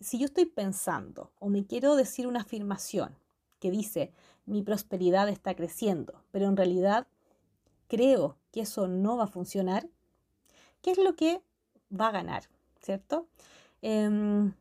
si 0.00 0.18
yo 0.18 0.26
estoy 0.26 0.46
pensando 0.46 1.32
o 1.38 1.48
me 1.48 1.66
quiero 1.66 1.96
decir 1.96 2.26
una 2.26 2.42
afirmación 2.42 3.16
que 3.58 3.70
dice, 3.70 4.12
mi 4.44 4.62
prosperidad 4.62 5.28
está 5.28 5.54
creciendo, 5.54 6.22
pero 6.30 6.46
en 6.46 6.56
realidad 6.56 7.08
creo 7.88 8.38
que 8.52 8.60
eso 8.60 8.88
no 8.88 9.16
va 9.16 9.24
a 9.24 9.28
funcionar, 9.28 9.88
¿qué 10.82 10.92
es 10.92 10.98
lo 10.98 11.16
que 11.16 11.42
va 11.90 12.08
a 12.08 12.12
ganar? 12.12 12.44
¿Cierto? 12.80 13.26
Em, 13.82 14.54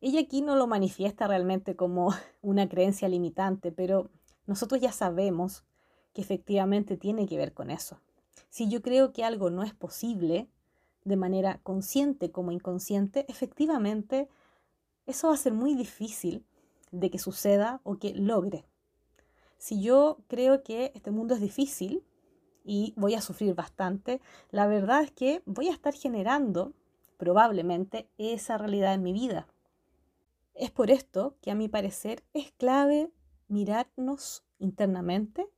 ella 0.00 0.20
aquí 0.20 0.42
no 0.42 0.56
lo 0.56 0.66
manifiesta 0.66 1.26
realmente 1.26 1.76
como 1.76 2.14
una 2.42 2.68
creencia 2.68 3.08
limitante, 3.08 3.72
pero 3.72 4.10
nosotros 4.46 4.80
ya 4.80 4.92
sabemos 4.92 5.64
que 6.12 6.22
efectivamente 6.22 6.96
tiene 6.96 7.26
que 7.26 7.36
ver 7.36 7.52
con 7.52 7.70
eso. 7.70 8.00
Si 8.48 8.68
yo 8.68 8.82
creo 8.82 9.12
que 9.12 9.24
algo 9.24 9.50
no 9.50 9.62
es 9.62 9.74
posible, 9.74 10.48
de 11.04 11.16
manera 11.16 11.60
consciente 11.62 12.30
como 12.30 12.52
inconsciente, 12.52 13.24
efectivamente 13.28 14.28
eso 15.06 15.28
va 15.28 15.34
a 15.34 15.38
ser 15.38 15.54
muy 15.54 15.74
difícil 15.74 16.44
de 16.90 17.10
que 17.10 17.18
suceda 17.18 17.80
o 17.82 17.98
que 17.98 18.14
logre. 18.14 18.64
Si 19.56 19.82
yo 19.82 20.18
creo 20.28 20.62
que 20.62 20.92
este 20.94 21.10
mundo 21.10 21.34
es 21.34 21.40
difícil 21.40 22.04
y 22.64 22.92
voy 22.96 23.14
a 23.14 23.20
sufrir 23.20 23.54
bastante, 23.54 24.20
la 24.50 24.66
verdad 24.66 25.02
es 25.02 25.10
que 25.10 25.42
voy 25.46 25.68
a 25.68 25.72
estar 25.72 25.94
generando 25.94 26.74
probablemente 27.16 28.08
esa 28.18 28.58
realidad 28.58 28.94
en 28.94 29.02
mi 29.02 29.12
vida. 29.12 29.48
Es 30.58 30.72
por 30.72 30.90
esto 30.90 31.36
que 31.40 31.52
a 31.52 31.54
mi 31.54 31.68
parecer 31.68 32.24
es 32.34 32.50
clave 32.50 33.12
mirarnos 33.46 34.44
internamente 34.58 35.48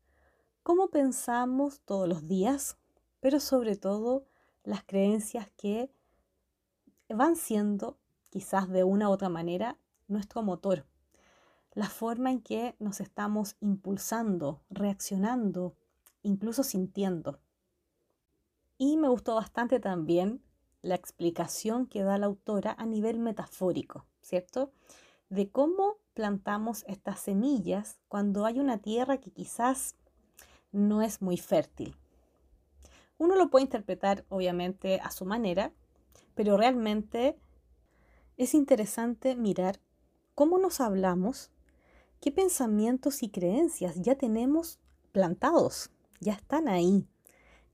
cómo 0.62 0.90
pensamos 0.90 1.80
todos 1.86 2.06
los 2.06 2.28
días, 2.28 2.76
pero 3.18 3.40
sobre 3.40 3.76
todo 3.76 4.26
las 4.62 4.84
creencias 4.84 5.48
que 5.56 5.90
van 7.08 7.36
siendo, 7.36 7.98
quizás 8.28 8.68
de 8.68 8.84
una 8.84 9.08
u 9.08 9.12
otra 9.12 9.30
manera, 9.30 9.78
nuestro 10.06 10.42
motor. 10.42 10.84
La 11.72 11.88
forma 11.88 12.30
en 12.30 12.42
que 12.42 12.76
nos 12.78 13.00
estamos 13.00 13.56
impulsando, 13.60 14.60
reaccionando, 14.68 15.76
incluso 16.22 16.62
sintiendo. 16.62 17.40
Y 18.76 18.98
me 18.98 19.08
gustó 19.08 19.34
bastante 19.36 19.80
también 19.80 20.42
la 20.82 20.94
explicación 20.94 21.86
que 21.86 22.02
da 22.02 22.18
la 22.18 22.26
autora 22.26 22.74
a 22.78 22.86
nivel 22.86 23.18
metafórico, 23.18 24.06
¿cierto? 24.20 24.72
De 25.28 25.50
cómo 25.50 25.96
plantamos 26.14 26.84
estas 26.86 27.20
semillas 27.20 27.98
cuando 28.08 28.46
hay 28.46 28.58
una 28.58 28.78
tierra 28.78 29.18
que 29.18 29.30
quizás 29.30 29.96
no 30.72 31.02
es 31.02 31.22
muy 31.22 31.36
fértil. 31.36 31.96
Uno 33.18 33.36
lo 33.36 33.50
puede 33.50 33.64
interpretar 33.64 34.24
obviamente 34.28 35.00
a 35.00 35.10
su 35.10 35.26
manera, 35.26 35.72
pero 36.34 36.56
realmente 36.56 37.38
es 38.36 38.54
interesante 38.54 39.36
mirar 39.36 39.80
cómo 40.34 40.58
nos 40.58 40.80
hablamos, 40.80 41.50
qué 42.20 42.32
pensamientos 42.32 43.22
y 43.22 43.28
creencias 43.28 43.96
ya 44.00 44.14
tenemos 44.14 44.78
plantados, 45.12 45.90
ya 46.20 46.32
están 46.32 46.68
ahí, 46.68 47.06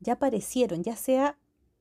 ya 0.01 0.15
aparecieron, 0.15 0.83
ya 0.83 0.97
sea 0.97 1.39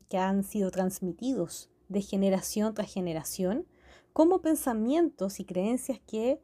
que 0.09 0.17
han 0.17 0.43
sido 0.43 0.71
transmitidos 0.71 1.69
de 1.89 2.01
generación 2.01 2.73
tras 2.73 2.91
generación, 2.91 3.67
como 4.13 4.41
pensamientos 4.41 5.39
y 5.39 5.45
creencias 5.45 5.99
que 5.99 6.41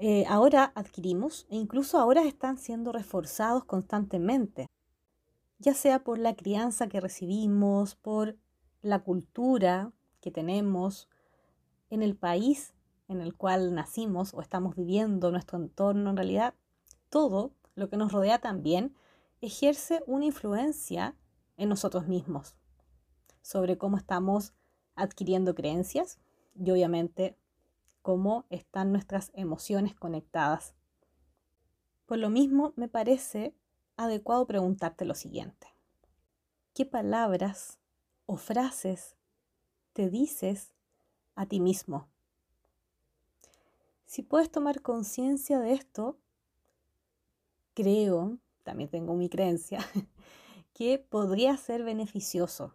eh, 0.00 0.24
ahora 0.28 0.72
adquirimos 0.74 1.46
e 1.50 1.56
incluso 1.56 1.98
ahora 1.98 2.22
están 2.24 2.58
siendo 2.58 2.92
reforzados 2.92 3.64
constantemente, 3.64 4.66
ya 5.58 5.74
sea 5.74 6.04
por 6.04 6.18
la 6.18 6.36
crianza 6.36 6.88
que 6.88 7.00
recibimos, 7.00 7.94
por 7.94 8.36
la 8.82 9.00
cultura 9.00 9.92
que 10.20 10.30
tenemos 10.30 11.08
en 11.90 12.02
el 12.02 12.16
país 12.16 12.74
en 13.08 13.20
el 13.20 13.34
cual 13.34 13.74
nacimos 13.74 14.34
o 14.34 14.42
estamos 14.42 14.76
viviendo, 14.76 15.30
nuestro 15.30 15.58
entorno 15.58 16.10
en 16.10 16.16
realidad, 16.16 16.54
todo 17.08 17.54
lo 17.74 17.88
que 17.88 17.96
nos 17.96 18.12
rodea 18.12 18.38
también 18.38 18.94
ejerce 19.40 20.02
una 20.06 20.26
influencia 20.26 21.16
en 21.56 21.70
nosotros 21.70 22.06
mismos 22.06 22.54
sobre 23.48 23.78
cómo 23.78 23.96
estamos 23.96 24.52
adquiriendo 24.94 25.54
creencias 25.54 26.18
y 26.54 26.70
obviamente 26.70 27.34
cómo 28.02 28.44
están 28.50 28.92
nuestras 28.92 29.30
emociones 29.32 29.94
conectadas. 29.94 30.74
Por 32.04 32.18
lo 32.18 32.28
mismo, 32.28 32.74
me 32.76 32.88
parece 32.88 33.54
adecuado 33.96 34.46
preguntarte 34.46 35.06
lo 35.06 35.14
siguiente. 35.14 35.66
¿Qué 36.74 36.84
palabras 36.84 37.78
o 38.26 38.36
frases 38.36 39.16
te 39.94 40.10
dices 40.10 40.74
a 41.34 41.46
ti 41.46 41.58
mismo? 41.58 42.06
Si 44.04 44.22
puedes 44.22 44.50
tomar 44.50 44.82
conciencia 44.82 45.58
de 45.58 45.72
esto, 45.72 46.18
creo, 47.72 48.36
también 48.62 48.90
tengo 48.90 49.14
mi 49.14 49.30
creencia, 49.30 49.78
que 50.74 50.98
podría 50.98 51.56
ser 51.56 51.82
beneficioso. 51.82 52.74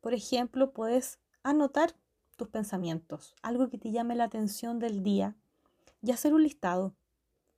Por 0.00 0.14
ejemplo, 0.14 0.72
puedes 0.72 1.18
anotar 1.42 1.94
tus 2.36 2.48
pensamientos, 2.48 3.34
algo 3.42 3.68
que 3.68 3.78
te 3.78 3.90
llame 3.90 4.14
la 4.14 4.24
atención 4.24 4.78
del 4.78 5.02
día 5.02 5.36
y 6.02 6.10
hacer 6.10 6.32
un 6.32 6.42
listado. 6.42 6.94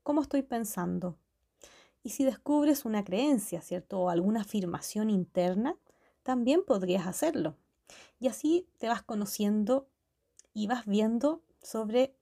¿Cómo 0.03 0.23
estoy 0.23 0.43
pensando? 0.43 1.17
Y 2.03 2.11
si 2.11 2.25
descubres 2.25 2.85
una 2.85 3.05
creencia, 3.05 3.61
¿cierto? 3.61 4.01
O 4.01 4.11
alguna 4.11 4.41
afirmación 4.41 5.09
interna, 5.09 5.77
también 6.23 6.65
podrías 6.65 7.07
hacerlo. 7.07 7.57
Y 8.19 8.29
así 8.29 8.69
te 8.79 8.89
vas 8.89 9.03
conociendo 9.03 9.89
y 10.53 10.67
vas 10.67 10.87
viendo 10.87 11.43
sobre 11.63 12.17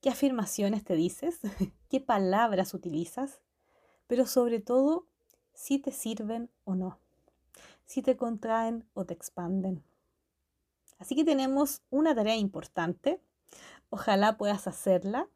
qué 0.00 0.10
afirmaciones 0.10 0.84
te 0.84 0.94
dices, 0.94 1.40
qué 1.88 2.00
palabras 2.00 2.74
utilizas, 2.74 3.40
pero 4.06 4.26
sobre 4.26 4.60
todo 4.60 5.06
si 5.54 5.78
te 5.78 5.92
sirven 5.92 6.50
o 6.64 6.74
no, 6.74 6.98
si 7.86 8.02
te 8.02 8.16
contraen 8.16 8.88
o 8.94 9.04
te 9.04 9.14
expanden. 9.14 9.82
Así 10.98 11.14
que 11.14 11.24
tenemos 11.24 11.82
una 11.90 12.14
tarea 12.14 12.36
importante. 12.36 13.20
Ojalá 13.90 14.36
puedas 14.36 14.66
hacerla 14.66 15.28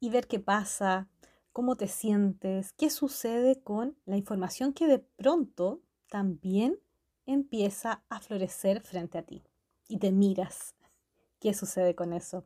y 0.00 0.10
ver 0.10 0.26
qué 0.26 0.40
pasa, 0.40 1.08
cómo 1.52 1.76
te 1.76 1.88
sientes, 1.88 2.72
qué 2.72 2.90
sucede 2.90 3.60
con 3.62 3.96
la 4.04 4.16
información 4.16 4.72
que 4.72 4.86
de 4.86 4.98
pronto 4.98 5.80
también 6.08 6.78
empieza 7.26 8.02
a 8.08 8.20
florecer 8.20 8.82
frente 8.82 9.18
a 9.18 9.22
ti. 9.22 9.42
Y 9.88 9.98
te 9.98 10.12
miras 10.12 10.74
qué 11.40 11.54
sucede 11.54 11.94
con 11.94 12.12
eso. 12.12 12.44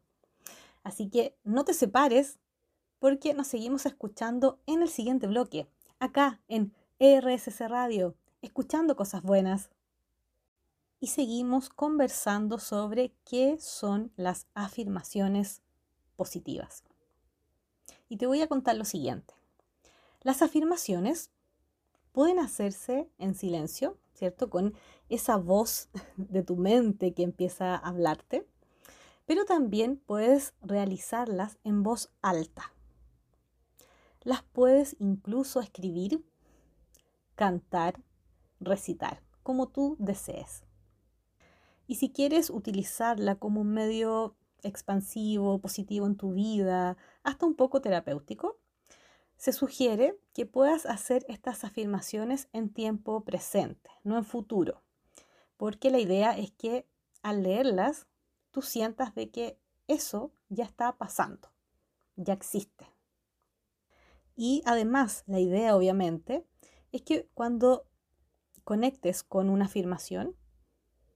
Así 0.83 1.09
que 1.09 1.37
no 1.45 1.65
te 1.65 1.75
separes 1.75 2.39
porque 2.99 3.35
nos 3.35 3.47
seguimos 3.47 3.87
escuchando 3.87 4.61
en 4.67 4.83
el 4.83 4.89
siguiente 4.89 5.27
bloque, 5.27 5.69
acá 5.99 6.41
en 6.49 6.73
RSC 6.99 7.69
Radio, 7.69 8.17
escuchando 8.43 8.97
cosas 8.97 9.23
buenas. 9.23 9.71
Y 11.01 11.09
seguimos 11.09 11.69
conversando 11.69 12.59
sobre 12.59 13.13
qué 13.25 13.59
son 13.61 14.13
las 14.17 14.47
afirmaciones 14.55 15.63
positivas. 16.17 16.83
Y 18.09 18.17
te 18.17 18.27
voy 18.27 18.43
a 18.43 18.49
contar 18.49 18.77
lo 18.77 18.85
siguiente. 18.85 19.35
Las 20.23 20.43
afirmaciones 20.43 21.31
pueden 22.13 22.41
hacerse 22.41 23.09
en 23.19 23.35
silencio, 23.35 23.97
¿cierto? 24.15 24.51
Con 24.51 24.75
esa 25.09 25.37
voz 25.37 25.89
de 26.17 26.43
tu 26.43 26.57
mente 26.57 27.15
que 27.15 27.23
empieza 27.23 27.77
a 27.77 27.79
hablarte, 27.79 28.47
pero 29.27 29.45
también 29.45 29.99
puedes 29.99 30.55
realizarlas 30.63 31.59
en 31.63 31.83
voz 31.83 32.11
alta. 32.23 32.73
Las 34.23 34.43
puedes 34.43 34.97
incluso 34.99 35.61
escribir, 35.61 36.25
cantar, 37.37 38.01
recitar, 38.61 39.23
como 39.43 39.69
tú 39.69 39.97
desees. 39.99 40.65
Y 41.87 41.97
si 41.97 42.11
quieres 42.11 42.51
utilizarla 42.51 43.37
como 43.37 43.63
un 43.63 43.73
medio 43.73 44.37
expansivo, 44.63 45.61
positivo 45.61 46.07
en 46.07 46.17
tu 46.17 46.33
vida, 46.33 46.97
hasta 47.23 47.47
un 47.47 47.55
poco 47.55 47.81
terapéutico, 47.81 48.59
se 49.37 49.53
sugiere 49.53 50.19
que 50.35 50.47
puedas 50.47 50.85
hacer 50.85 51.25
estas 51.29 51.65
afirmaciones 51.65 52.49
en 52.53 52.73
tiempo 52.73 53.25
presente, 53.25 53.91
no 54.03 54.19
en 54.19 54.25
futuro, 54.25 54.83
porque 55.57 55.91
la 55.91 56.01
idea 56.01 56.37
es 56.37 56.51
que 56.51 56.87
al 57.23 57.43
leerlas 57.45 58.07
tú 58.51 58.63
sientas 58.63 59.15
de 59.15 59.31
que 59.31 59.59
eso 59.87 60.33
ya 60.49 60.65
está 60.65 60.99
pasando, 60.99 61.51
ya 62.17 62.35
existe. 62.35 62.87
Y 64.37 64.63
además, 64.67 65.25
la 65.27 65.41
idea 65.41 65.77
obviamente 65.77 66.45
es 66.93 67.03
que 67.03 67.29
cuando 67.35 67.88
conectes 68.69 69.23
con 69.23 69.49
una 69.49 69.65
afirmación, 69.65 70.37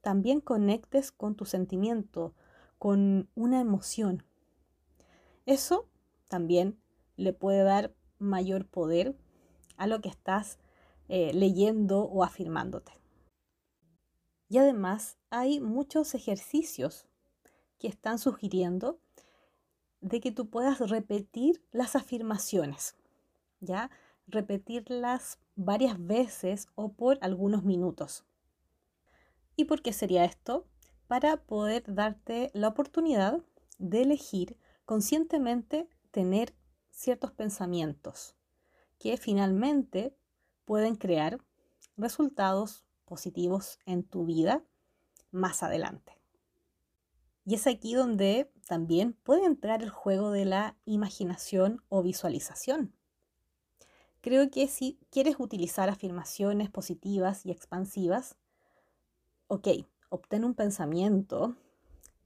también 0.01 0.41
conectes 0.41 1.13
con 1.13 1.35
tu 1.35 1.45
sentimiento, 1.45 2.35
con 2.79 3.29
una 3.35 3.61
emoción. 3.61 4.25
Eso 5.45 5.87
también 6.29 6.81
le 7.17 7.35
puede 7.35 7.63
dar 7.63 7.95
mayor 8.19 8.67
poder 8.67 9.19
a 9.77 9.87
lo 9.87 10.01
que 10.01 10.09
estás 10.09 10.61
eh, 11.11 11.35
leyendo 11.35 12.05
o 12.05 12.25
afirmándote. 12.25 12.93
Y 14.49 14.57
además 14.57 15.19
hay 15.29 15.61
muchos 15.61 16.15
ejercicios 16.15 17.07
que 17.79 17.87
están 17.87 18.19
sugiriendo 18.19 18.99
de 20.01 20.21
que 20.21 20.33
tú 20.33 20.49
puedas 20.49 20.79
repetir 20.89 21.63
las 21.71 21.97
afirmaciones, 21.97 22.97
¿ya? 23.61 23.91
Repetirlas 24.27 25.39
varias 25.57 26.05
veces 26.05 26.69
o 26.75 26.93
por 26.93 27.19
algunos 27.21 27.65
minutos. 27.65 28.25
¿Y 29.57 29.67
por 29.67 29.83
qué 29.83 29.93
sería 29.93 30.25
esto? 30.25 30.67
para 31.13 31.37
poder 31.37 31.85
darte 31.95 32.51
la 32.55 32.69
oportunidad 32.69 33.39
de 33.79 34.01
elegir 34.01 34.57
conscientemente 34.87 35.87
tener 36.11 36.55
ciertos 36.91 37.33
pensamientos 37.33 38.35
que 38.99 39.19
finalmente 39.19 40.17
pueden 40.65 40.97
crear 40.97 41.39
resultados 41.99 42.87
positivos 43.05 43.79
en 43.85 44.05
tu 44.05 44.25
vida 44.25 44.65
más 45.33 45.63
adelante. 45.63 46.19
Y 47.45 47.57
es 47.57 47.67
aquí 47.67 47.93
donde 47.93 48.51
también 48.67 49.13
puede 49.13 49.45
entrar 49.45 49.83
el 49.83 49.91
juego 49.91 50.31
de 50.31 50.47
la 50.47 50.79
imaginación 50.87 51.85
o 51.91 52.03
visualización. 52.03 52.95
Creo 54.23 54.53
que 54.53 54.69
si 54.69 55.01
quieres 55.11 55.35
utilizar 55.41 55.89
afirmaciones 55.91 56.71
positivas 56.71 57.45
y 57.45 57.51
expansivas, 57.51 58.37
ok, 59.49 59.67
obtén 60.11 60.45
un 60.45 60.55
pensamiento, 60.55 61.57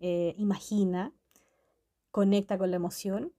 eh, 0.01 0.35
imagina, 0.37 1.15
conecta 2.11 2.59
con 2.59 2.71
la 2.71 2.77
emoción, 2.77 3.33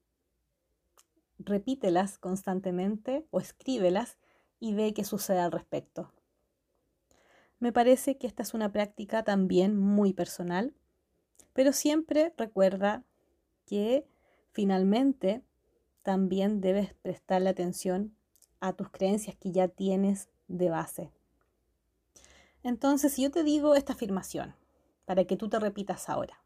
repítelas 1.38 2.18
constantemente 2.18 3.28
o 3.30 3.40
escríbelas 3.40 4.18
y 4.60 4.74
ve 4.74 4.92
qué 4.96 5.04
sucede 5.04 5.38
al 5.38 5.52
respecto. 5.52 6.12
Me 7.60 7.72
parece 7.72 8.18
que 8.18 8.26
esta 8.26 8.42
es 8.42 8.56
una 8.56 8.72
práctica 8.72 9.24
también 9.24 9.78
muy 9.78 10.14
personal, 10.14 10.74
pero 11.54 11.74
siempre 11.74 12.34
recuerda 12.38 13.04
que 13.68 14.08
finalmente 14.52 15.44
también 16.02 16.60
debes 16.60 16.96
prestarle 16.96 17.50
atención 17.50 18.17
a 18.60 18.74
tus 18.74 18.90
creencias 18.90 19.36
que 19.36 19.52
ya 19.52 19.68
tienes 19.68 20.30
de 20.48 20.70
base. 20.70 21.12
Entonces, 22.64 23.14
si 23.14 23.24
yo 23.24 23.32
te 23.32 23.44
digo 23.44 23.76
esta 23.76 23.94
afirmación, 23.94 24.56
para 25.06 25.26
que 25.26 25.38
tú 25.38 25.50
te 25.50 25.60
repitas 25.60 26.10
ahora, 26.10 26.44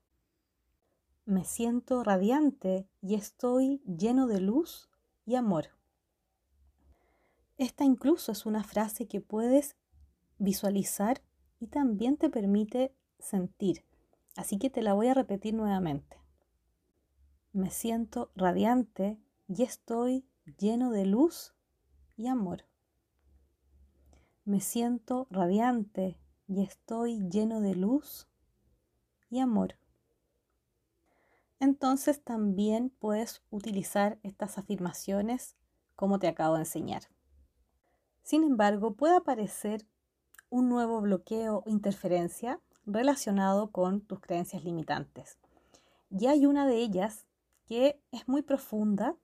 me 1.25 1.45
siento 1.45 2.03
radiante 2.03 2.87
y 3.01 3.15
estoy 3.15 3.81
lleno 3.85 4.27
de 4.27 4.39
luz 4.41 4.89
y 5.25 5.35
amor. 5.35 5.69
Esta 7.57 7.85
incluso 7.85 8.31
es 8.31 8.45
una 8.45 8.63
frase 8.63 9.07
que 9.07 9.21
puedes 9.21 9.75
visualizar 10.39 11.21
y 11.59 11.67
también 11.67 12.17
te 12.17 12.29
permite 12.29 12.95
sentir. 13.19 13.85
Así 14.35 14.57
que 14.57 14.69
te 14.69 14.81
la 14.81 14.93
voy 14.93 15.07
a 15.07 15.13
repetir 15.13 15.53
nuevamente. 15.53 16.17
Me 17.53 17.69
siento 17.69 18.31
radiante 18.35 19.19
y 19.47 19.63
estoy 19.63 20.25
lleno 20.57 20.89
de 20.89 21.05
luz 21.05 21.53
y 22.21 22.27
amor. 22.27 22.65
Me 24.45 24.61
siento 24.61 25.27
radiante 25.31 26.19
y 26.47 26.61
estoy 26.61 27.19
lleno 27.29 27.61
de 27.61 27.73
luz 27.73 28.27
y 29.31 29.39
amor. 29.39 29.75
Entonces 31.59 32.23
también 32.23 32.91
puedes 32.99 33.41
utilizar 33.49 34.19
estas 34.21 34.59
afirmaciones 34.59 35.55
como 35.95 36.19
te 36.19 36.27
acabo 36.27 36.55
de 36.55 36.61
enseñar. 36.61 37.03
Sin 38.21 38.43
embargo, 38.43 38.93
puede 38.93 39.15
aparecer 39.15 39.87
un 40.51 40.69
nuevo 40.69 41.01
bloqueo 41.01 41.63
o 41.65 41.69
interferencia 41.71 42.59
relacionado 42.85 43.71
con 43.71 44.01
tus 44.01 44.19
creencias 44.19 44.63
limitantes. 44.63 45.39
Y 46.11 46.27
hay 46.27 46.45
una 46.45 46.67
de 46.67 46.77
ellas 46.77 47.25
que 47.65 47.99
es 48.11 48.27
muy 48.27 48.43
profunda 48.43 49.15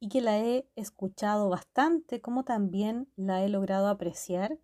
y 0.00 0.08
que 0.08 0.20
la 0.20 0.38
he 0.38 0.68
escuchado 0.76 1.48
bastante, 1.48 2.20
como 2.20 2.44
también 2.44 3.10
la 3.16 3.42
he 3.44 3.48
logrado 3.48 3.88
apreciar 3.88 4.58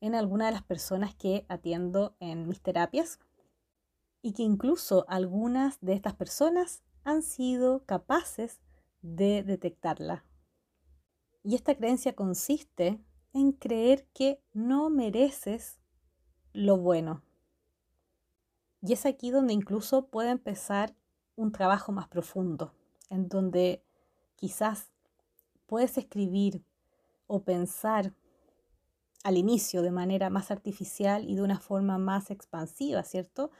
en 0.00 0.14
alguna 0.14 0.46
de 0.46 0.52
las 0.52 0.62
personas 0.62 1.14
que 1.14 1.46
atiendo 1.48 2.16
en 2.20 2.46
mis 2.46 2.60
terapias 2.60 3.18
y 4.22 4.32
que 4.32 4.42
incluso 4.42 5.04
algunas 5.08 5.80
de 5.80 5.94
estas 5.94 6.14
personas 6.14 6.82
han 7.04 7.22
sido 7.22 7.84
capaces 7.84 8.60
de 9.00 9.42
detectarla. 9.42 10.24
Y 11.42 11.54
esta 11.54 11.74
creencia 11.74 12.14
consiste 12.14 13.00
en 13.32 13.52
creer 13.52 14.06
que 14.12 14.42
no 14.52 14.90
mereces 14.90 15.78
lo 16.52 16.76
bueno. 16.76 17.22
Y 18.82 18.92
es 18.92 19.06
aquí 19.06 19.30
donde 19.30 19.54
incluso 19.54 20.08
puede 20.08 20.30
empezar 20.30 20.94
un 21.36 21.52
trabajo 21.52 21.92
más 21.92 22.08
profundo, 22.08 22.74
en 23.10 23.28
donde 23.28 23.84
quizás 24.38 24.88
puedes 25.66 25.98
escribir 25.98 26.62
o 27.26 27.42
pensar 27.42 28.14
al 29.24 29.36
inicio 29.36 29.82
de 29.82 29.90
manera 29.90 30.30
más 30.30 30.50
artificial 30.50 31.28
y 31.28 31.34
de 31.34 31.42
una 31.42 31.58
forma 31.58 31.98
más 31.98 32.30
expansiva, 32.30 33.02
¿cierto? 33.02 33.50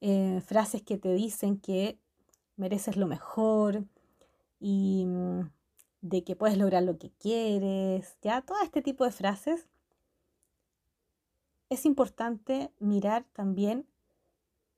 Eh, 0.00 0.40
frases 0.44 0.82
que 0.82 0.98
te 0.98 1.14
dicen 1.14 1.58
que 1.58 1.98
mereces 2.56 2.96
lo 2.96 3.06
mejor 3.06 3.84
y 4.60 5.06
mm, 5.06 5.50
de 6.02 6.24
que 6.24 6.36
puedes 6.36 6.58
lograr 6.58 6.82
lo 6.82 6.98
que 6.98 7.10
quieres, 7.12 8.18
ya 8.20 8.42
todo 8.42 8.58
este 8.62 8.82
tipo 8.82 9.04
de 9.04 9.12
frases. 9.12 9.66
Es 11.70 11.86
importante 11.86 12.70
mirar 12.78 13.24
también 13.32 13.86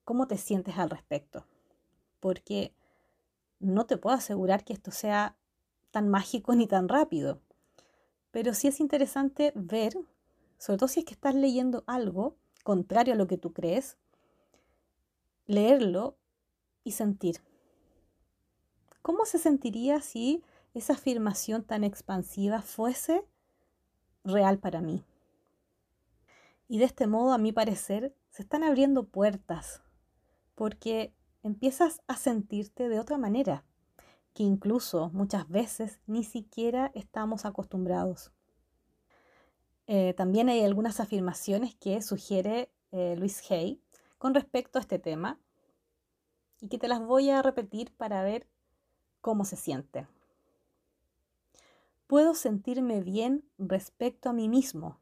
cómo 0.05 0.29
te 0.29 0.38
sientes 0.38 0.79
al 0.79 0.90
respecto, 0.90 1.44
porque 2.20 2.73
no 3.61 3.87
te 3.87 3.97
puedo 3.97 4.17
asegurar 4.17 4.64
que 4.64 4.73
esto 4.73 4.90
sea 4.90 5.37
tan 5.90 6.09
mágico 6.09 6.55
ni 6.55 6.67
tan 6.67 6.88
rápido, 6.88 7.40
pero 8.31 8.55
sí 8.55 8.69
es 8.69 8.81
interesante 8.81 9.53
ver, 9.55 9.95
sobre 10.59 10.79
todo 10.79 10.88
si 10.88 11.01
es 11.01 11.07
que 11.07 11.14
estás 11.14 11.35
leyendo 11.35 11.85
algo 11.87 12.37
contrario 12.62 13.14
a 13.14 13.17
lo 13.17 13.27
que 13.27 13.38
tú 13.38 13.53
crees, 13.53 13.97
leerlo 15.47 16.17
y 16.83 16.93
sentir. 16.93 17.40
¿Cómo 19.03 19.27
se 19.27 19.38
sentiría 19.38 20.01
si 20.01 20.43
esa 20.75 20.95
afirmación 20.95 21.62
tan 21.62 21.85
expansiva 21.85 22.61
fuese 22.61 23.25
real 24.25 24.59
para 24.59 24.81
mí. 24.81 25.05
Y 26.67 26.79
de 26.79 26.85
este 26.85 27.07
modo, 27.07 27.33
a 27.33 27.38
mi 27.38 27.53
parecer, 27.53 28.14
se 28.31 28.43
están 28.43 28.64
abriendo 28.64 29.05
puertas 29.05 29.83
porque 30.55 31.14
empiezas 31.44 32.02
a 32.09 32.16
sentirte 32.16 32.88
de 32.88 32.98
otra 32.98 33.16
manera, 33.16 33.64
que 34.33 34.42
incluso 34.42 35.11
muchas 35.11 35.48
veces 35.48 36.00
ni 36.09 36.24
siquiera 36.24 36.90
estamos 36.94 37.44
acostumbrados. 37.44 38.33
Eh, 39.87 40.12
también 40.14 40.48
hay 40.48 40.64
algunas 40.64 40.98
afirmaciones 40.98 41.76
que 41.76 42.02
sugiere 42.02 42.72
eh, 42.90 43.14
Luis 43.16 43.48
Hay 43.52 43.80
con 44.18 44.35
respecto 44.35 44.80
a 44.80 44.83
este 44.83 44.98
tema 44.98 45.38
y 46.61 46.66
que 46.66 46.78
te 46.78 46.88
las 46.88 47.00
voy 47.00 47.30
a 47.30 47.42
repetir 47.42 47.94
para 47.94 48.24
ver 48.24 48.48
cómo 49.20 49.44
se 49.44 49.54
siente 49.54 50.09
puedo 52.07 52.35
sentirme 52.35 53.00
bien 53.00 53.44
respecto 53.59 54.28
a 54.28 54.33
mí 54.33 54.48
mismo. 54.48 54.98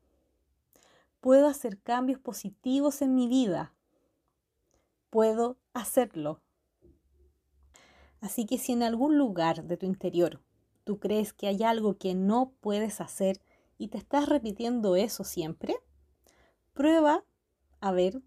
Puedo 1.20 1.46
hacer 1.46 1.78
cambios 1.78 2.18
positivos 2.18 3.02
en 3.02 3.14
mi 3.14 3.28
vida. 3.28 3.74
Puedo 5.12 5.58
hacerlo. 5.74 6.40
Así 8.22 8.46
que 8.46 8.56
si 8.56 8.72
en 8.72 8.82
algún 8.82 9.18
lugar 9.18 9.64
de 9.64 9.76
tu 9.76 9.84
interior 9.84 10.40
tú 10.84 11.00
crees 11.00 11.34
que 11.34 11.48
hay 11.48 11.62
algo 11.64 11.98
que 11.98 12.14
no 12.14 12.54
puedes 12.62 12.98
hacer 13.02 13.38
y 13.76 13.88
te 13.88 13.98
estás 13.98 14.26
repitiendo 14.26 14.96
eso 14.96 15.22
siempre, 15.22 15.76
prueba 16.72 17.26
a 17.82 17.92
ver 17.92 18.22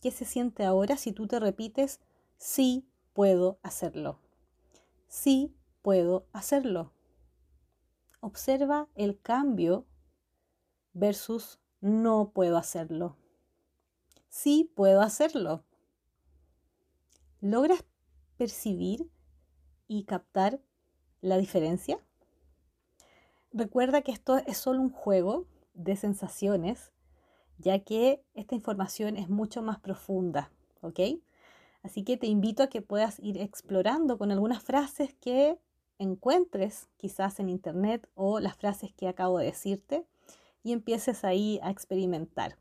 qué 0.00 0.10
se 0.10 0.24
siente 0.24 0.64
ahora 0.64 0.96
si 0.96 1.12
tú 1.12 1.26
te 1.26 1.38
repites, 1.38 2.00
sí 2.38 2.88
puedo 3.12 3.58
hacerlo. 3.62 4.18
Sí 5.08 5.54
puedo 5.82 6.24
hacerlo. 6.32 6.94
Observa 8.20 8.88
el 8.94 9.20
cambio 9.20 9.84
versus 10.94 11.60
no 11.82 12.30
puedo 12.30 12.56
hacerlo. 12.56 13.18
Sí 14.30 14.72
puedo 14.74 15.02
hacerlo. 15.02 15.65
¿Logras 17.40 17.84
percibir 18.38 19.10
y 19.88 20.04
captar 20.04 20.60
la 21.20 21.36
diferencia? 21.38 21.98
Recuerda 23.52 24.02
que 24.02 24.12
esto 24.12 24.38
es 24.38 24.56
solo 24.56 24.80
un 24.80 24.90
juego 24.90 25.46
de 25.74 25.96
sensaciones, 25.96 26.92
ya 27.58 27.78
que 27.80 28.22
esta 28.34 28.54
información 28.54 29.16
es 29.16 29.28
mucho 29.28 29.62
más 29.62 29.78
profunda, 29.78 30.50
¿ok? 30.80 31.00
Así 31.82 32.02
que 32.02 32.16
te 32.16 32.26
invito 32.26 32.62
a 32.62 32.68
que 32.68 32.82
puedas 32.82 33.20
ir 33.20 33.38
explorando 33.38 34.18
con 34.18 34.32
algunas 34.32 34.62
frases 34.62 35.14
que 35.14 35.58
encuentres 35.98 36.88
quizás 36.96 37.38
en 37.38 37.48
internet 37.48 38.08
o 38.14 38.40
las 38.40 38.56
frases 38.56 38.92
que 38.92 39.08
acabo 39.08 39.38
de 39.38 39.46
decirte 39.46 40.06
y 40.62 40.72
empieces 40.72 41.24
ahí 41.24 41.60
a 41.62 41.70
experimentar. 41.70 42.58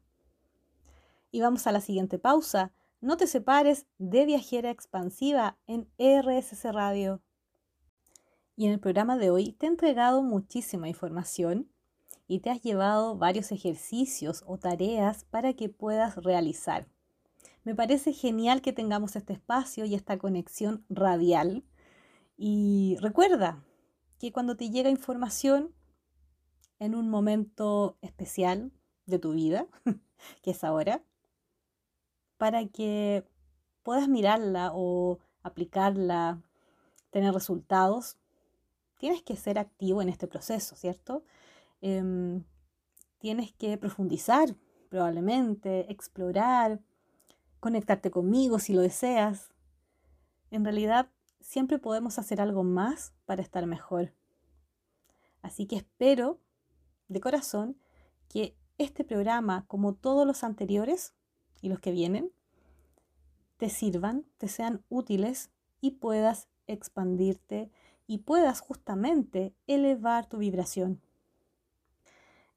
Y 1.31 1.41
vamos 1.41 1.65
a 1.65 1.71
la 1.71 1.81
siguiente 1.81 2.19
pausa. 2.19 2.71
No 3.01 3.17
te 3.17 3.27
separes 3.27 3.85
de 3.97 4.25
Viajera 4.25 4.71
Expansiva 4.71 5.57
en 5.67 5.87
RSC 5.99 6.71
Radio. 6.71 7.21
Y 8.55 8.65
en 8.65 8.71
el 8.71 8.79
programa 8.79 9.17
de 9.17 9.29
hoy 9.29 9.51
te 9.51 9.65
he 9.65 9.69
entregado 9.69 10.23
muchísima 10.23 10.87
información 10.87 11.69
y 12.27 12.39
te 12.39 12.49
has 12.49 12.61
llevado 12.61 13.17
varios 13.17 13.51
ejercicios 13.51 14.43
o 14.47 14.57
tareas 14.57 15.25
para 15.25 15.53
que 15.53 15.69
puedas 15.69 16.15
realizar. 16.15 16.87
Me 17.63 17.75
parece 17.75 18.13
genial 18.13 18.61
que 18.61 18.73
tengamos 18.73 19.15
este 19.15 19.33
espacio 19.33 19.85
y 19.85 19.95
esta 19.95 20.17
conexión 20.17 20.85
radial 20.89 21.63
y 22.37 22.97
recuerda 23.01 23.63
que 24.19 24.31
cuando 24.31 24.55
te 24.55 24.69
llega 24.69 24.89
información 24.89 25.73
en 26.79 26.95
un 26.95 27.09
momento 27.09 27.97
especial 28.01 28.71
de 29.05 29.19
tu 29.19 29.33
vida, 29.33 29.67
que 30.41 30.51
es 30.51 30.63
ahora, 30.63 31.03
para 32.45 32.67
que 32.67 33.23
puedas 33.81 34.07
mirarla 34.07 34.69
o 34.71 35.17
aplicarla, 35.41 36.43
tener 37.09 37.33
resultados, 37.33 38.19
tienes 38.99 39.23
que 39.23 39.35
ser 39.35 39.57
activo 39.57 39.99
en 40.03 40.09
este 40.09 40.27
proceso, 40.27 40.75
¿cierto? 40.75 41.23
Em, 41.81 42.43
tienes 43.17 43.51
que 43.53 43.79
profundizar 43.79 44.55
probablemente, 44.89 45.91
explorar, 45.91 46.79
conectarte 47.59 48.11
conmigo 48.11 48.59
si 48.59 48.75
lo 48.75 48.81
deseas. 48.81 49.49
En 50.51 50.63
realidad, 50.65 51.09
siempre 51.41 51.79
podemos 51.79 52.19
hacer 52.19 52.39
algo 52.41 52.63
más 52.63 53.11
para 53.25 53.41
estar 53.41 53.65
mejor. 53.65 54.13
Así 55.41 55.65
que 55.65 55.77
espero 55.77 56.39
de 57.07 57.21
corazón 57.21 57.75
que 58.29 58.55
este 58.77 59.03
programa, 59.03 59.65
como 59.67 59.95
todos 59.95 60.27
los 60.27 60.43
anteriores 60.43 61.14
y 61.65 61.69
los 61.69 61.79
que 61.79 61.91
vienen, 61.91 62.31
te 63.57 63.69
sirvan, 63.69 64.23
te 64.37 64.47
sean 64.47 64.83
útiles 64.87 65.49
y 65.81 65.91
puedas 65.91 66.47
expandirte 66.67 67.71
y 68.05 68.19
puedas 68.19 68.59
justamente 68.59 69.55
elevar 69.65 70.27
tu 70.27 70.37
vibración. 70.37 71.01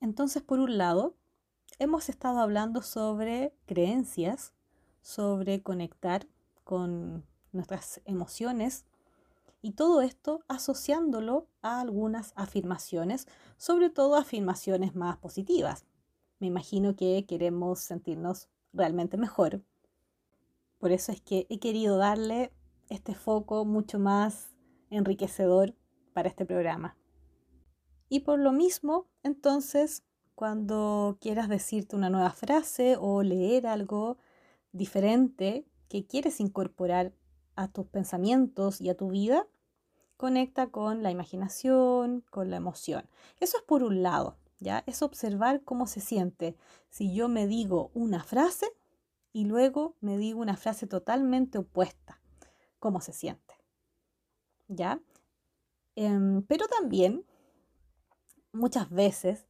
Entonces, 0.03 0.43
por 0.43 0.61
un 0.61 0.77
lado, 0.77 1.15
hemos 1.79 2.11
estado 2.11 2.41
hablando 2.41 2.83
sobre 2.83 3.55
creencias, 3.65 4.53
sobre 5.01 5.63
conectar 5.63 6.27
con 6.63 7.25
nuestras 7.53 8.03
emociones 8.05 8.85
y 9.63 9.73
todo 9.73 10.03
esto 10.03 10.45
asociándolo 10.49 11.47
a 11.63 11.81
algunas 11.81 12.35
afirmaciones, 12.37 13.27
sobre 13.57 13.89
todo 13.89 14.17
afirmaciones 14.17 14.95
más 14.95 15.17
positivas. 15.17 15.87
Me 16.41 16.47
imagino 16.47 16.95
que 16.95 17.25
queremos 17.27 17.81
sentirnos 17.81 18.51
realmente 18.73 19.17
mejor. 19.17 19.63
Por 20.79 20.93
eso 20.93 21.13
es 21.13 21.21
que 21.21 21.47
he 21.51 21.59
querido 21.59 21.97
darle 21.97 22.53
este 22.89 23.15
foco 23.15 23.65
mucho 23.65 23.99
más 23.99 24.51
enriquecedor 24.91 25.75
para 26.13 26.29
este 26.29 26.47
programa. 26.47 26.97
Y 28.09 28.21
por 28.21 28.39
lo 28.39 28.53
mismo, 28.53 29.07
entonces, 29.23 30.03
cuando 30.35 31.19
quieras 31.21 31.49
decirte 31.49 31.97
una 31.97 32.11
nueva 32.11 32.31
frase 32.31 32.97
o 32.99 33.23
leer 33.23 33.67
algo 33.67 34.19
diferente 34.73 35.67
que 35.89 36.07
quieres 36.07 36.41
incorporar 36.41 37.13
a 37.57 37.69
tus 37.69 37.87
pensamientos 37.87 38.81
y 38.81 38.89
a 38.89 38.97
tu 38.97 39.11
vida, 39.11 39.47
conecta 40.17 40.69
con 40.69 41.03
la 41.03 41.11
imaginación, 41.11 42.25
con 42.31 42.51
la 42.51 42.57
emoción. 42.57 43.09
Eso 43.41 43.59
es 43.59 43.63
por 43.65 43.83
un 43.83 44.03
lado, 44.03 44.37
¿ya? 44.61 44.85
Es 44.87 45.03
observar 45.03 45.63
cómo 45.65 45.87
se 45.87 46.01
siente. 46.01 46.57
Si 46.91 47.15
yo 47.15 47.29
me 47.29 47.47
digo 47.47 47.91
una 47.95 48.23
frase 48.23 48.67
y 49.33 49.45
luego 49.45 49.97
me 50.01 50.19
digo 50.19 50.41
una 50.41 50.57
frase 50.57 50.87
totalmente 50.87 51.59
opuesta, 51.59 52.21
¿cómo 52.79 53.01
se 53.01 53.13
siente? 53.13 53.55
¿Ya? 54.69 55.01
Em, 55.95 56.43
pero 56.43 56.67
también 56.69 57.25
muchas 58.53 58.91
veces 58.91 59.47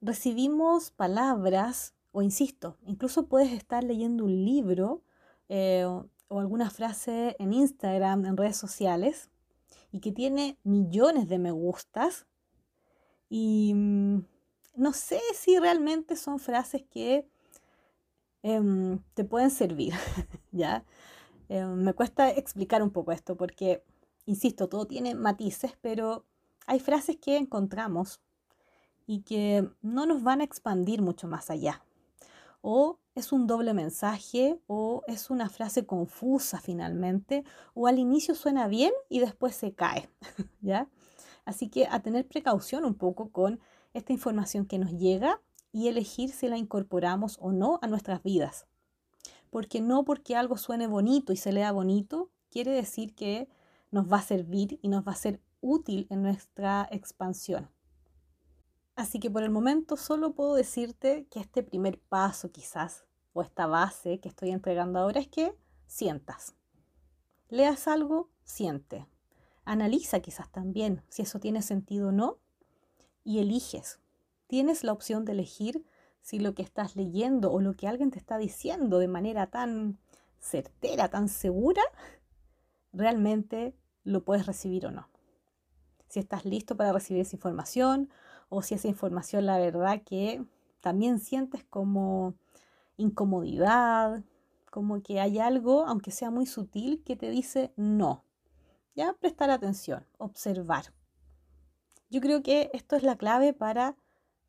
recibimos 0.00 0.90
palabras, 0.90 1.94
o 2.12 2.22
insisto, 2.22 2.76
incluso 2.86 3.26
puedes 3.28 3.52
estar 3.52 3.82
leyendo 3.82 4.24
un 4.24 4.44
libro 4.44 5.02
eh, 5.48 5.84
o 6.28 6.40
alguna 6.40 6.70
frase 6.70 7.36
en 7.38 7.52
Instagram, 7.52 8.24
en 8.26 8.36
redes 8.36 8.56
sociales, 8.56 9.30
y 9.90 10.00
que 10.00 10.12
tiene 10.12 10.58
millones 10.64 11.28
de 11.28 11.38
me 11.38 11.52
gustas. 11.52 12.26
Y 13.28 13.72
mm, 13.74 14.24
no 14.76 14.92
sé 14.92 15.20
si 15.34 15.58
realmente 15.58 16.16
son 16.16 16.38
frases 16.38 16.82
que 16.90 17.28
em, 18.42 18.98
te 19.14 19.24
pueden 19.24 19.50
servir, 19.50 19.94
¿ya? 20.52 20.84
Em, 21.48 21.74
me 21.74 21.94
cuesta 21.94 22.30
explicar 22.30 22.82
un 22.82 22.90
poco 22.90 23.12
esto 23.12 23.36
porque, 23.36 23.82
insisto, 24.26 24.68
todo 24.68 24.86
tiene 24.86 25.14
matices, 25.14 25.72
pero 25.80 26.24
hay 26.66 26.80
frases 26.80 27.16
que 27.16 27.36
encontramos 27.36 28.20
y 29.06 29.22
que 29.22 29.68
no 29.82 30.06
nos 30.06 30.22
van 30.22 30.40
a 30.40 30.44
expandir 30.44 31.02
mucho 31.02 31.28
más 31.28 31.50
allá. 31.50 31.84
O 32.62 32.98
es 33.14 33.32
un 33.32 33.46
doble 33.46 33.74
mensaje 33.74 34.58
o 34.66 35.02
es 35.06 35.30
una 35.30 35.48
frase 35.48 35.86
confusa 35.86 36.60
finalmente 36.60 37.44
o 37.74 37.86
al 37.86 37.98
inicio 37.98 38.34
suena 38.34 38.68
bien 38.68 38.92
y 39.08 39.20
después 39.20 39.54
se 39.54 39.74
cae, 39.74 40.08
¿ya? 40.62 40.88
Así 41.44 41.68
que 41.68 41.86
a 41.86 42.00
tener 42.00 42.26
precaución 42.26 42.84
un 42.84 42.94
poco 42.94 43.30
con 43.30 43.60
esta 43.92 44.12
información 44.12 44.66
que 44.66 44.78
nos 44.78 44.92
llega 44.92 45.40
y 45.72 45.88
elegir 45.88 46.30
si 46.30 46.48
la 46.48 46.56
incorporamos 46.56 47.36
o 47.40 47.52
no 47.52 47.78
a 47.82 47.86
nuestras 47.86 48.22
vidas. 48.22 48.66
Porque 49.50 49.80
no 49.80 50.04
porque 50.04 50.36
algo 50.36 50.56
suene 50.56 50.86
bonito 50.86 51.32
y 51.32 51.36
se 51.36 51.52
lea 51.52 51.72
bonito, 51.72 52.30
quiere 52.50 52.70
decir 52.70 53.14
que 53.14 53.48
nos 53.90 54.10
va 54.10 54.18
a 54.18 54.22
servir 54.22 54.78
y 54.82 54.88
nos 54.88 55.06
va 55.06 55.12
a 55.12 55.16
ser 55.16 55.40
útil 55.60 56.06
en 56.10 56.22
nuestra 56.22 56.88
expansión. 56.90 57.70
Así 58.96 59.18
que 59.18 59.30
por 59.30 59.42
el 59.42 59.50
momento 59.50 59.96
solo 59.96 60.34
puedo 60.34 60.54
decirte 60.54 61.26
que 61.30 61.40
este 61.40 61.62
primer 61.62 61.98
paso 62.00 62.52
quizás, 62.52 63.04
o 63.32 63.42
esta 63.42 63.66
base 63.66 64.20
que 64.20 64.28
estoy 64.28 64.50
entregando 64.50 65.00
ahora 65.00 65.20
es 65.20 65.28
que 65.28 65.56
sientas. 65.86 66.54
Leas 67.48 67.88
algo, 67.88 68.30
siente. 68.44 69.06
Analiza 69.64 70.20
quizás 70.20 70.50
también 70.50 71.02
si 71.08 71.22
eso 71.22 71.40
tiene 71.40 71.62
sentido 71.62 72.08
o 72.08 72.12
no 72.12 72.38
y 73.24 73.38
eliges. 73.38 74.00
Tienes 74.46 74.84
la 74.84 74.92
opción 74.92 75.24
de 75.24 75.32
elegir 75.32 75.84
si 76.20 76.38
lo 76.38 76.54
que 76.54 76.62
estás 76.62 76.96
leyendo 76.96 77.50
o 77.52 77.60
lo 77.60 77.74
que 77.74 77.88
alguien 77.88 78.10
te 78.10 78.18
está 78.18 78.38
diciendo 78.38 78.98
de 78.98 79.08
manera 79.08 79.46
tan 79.46 79.98
certera, 80.40 81.08
tan 81.08 81.28
segura, 81.28 81.82
realmente 82.92 83.74
lo 84.04 84.24
puedes 84.24 84.46
recibir 84.46 84.86
o 84.86 84.90
no 84.90 85.08
si 86.14 86.20
estás 86.20 86.44
listo 86.44 86.76
para 86.76 86.92
recibir 86.92 87.22
esa 87.22 87.34
información 87.34 88.08
o 88.48 88.62
si 88.62 88.76
esa 88.76 88.86
información 88.86 89.46
la 89.46 89.58
verdad 89.58 90.02
que 90.04 90.44
también 90.80 91.18
sientes 91.18 91.64
como 91.64 92.34
incomodidad, 92.96 94.22
como 94.70 95.02
que 95.02 95.18
hay 95.18 95.40
algo, 95.40 95.84
aunque 95.86 96.12
sea 96.12 96.30
muy 96.30 96.46
sutil, 96.46 97.02
que 97.04 97.16
te 97.16 97.30
dice 97.30 97.72
no. 97.76 98.22
Ya 98.94 99.12
prestar 99.12 99.50
atención, 99.50 100.06
observar. 100.18 100.92
Yo 102.10 102.20
creo 102.20 102.42
que 102.42 102.70
esto 102.72 102.96
es 102.96 103.02
la 103.02 103.16
clave 103.16 103.52
para 103.52 103.96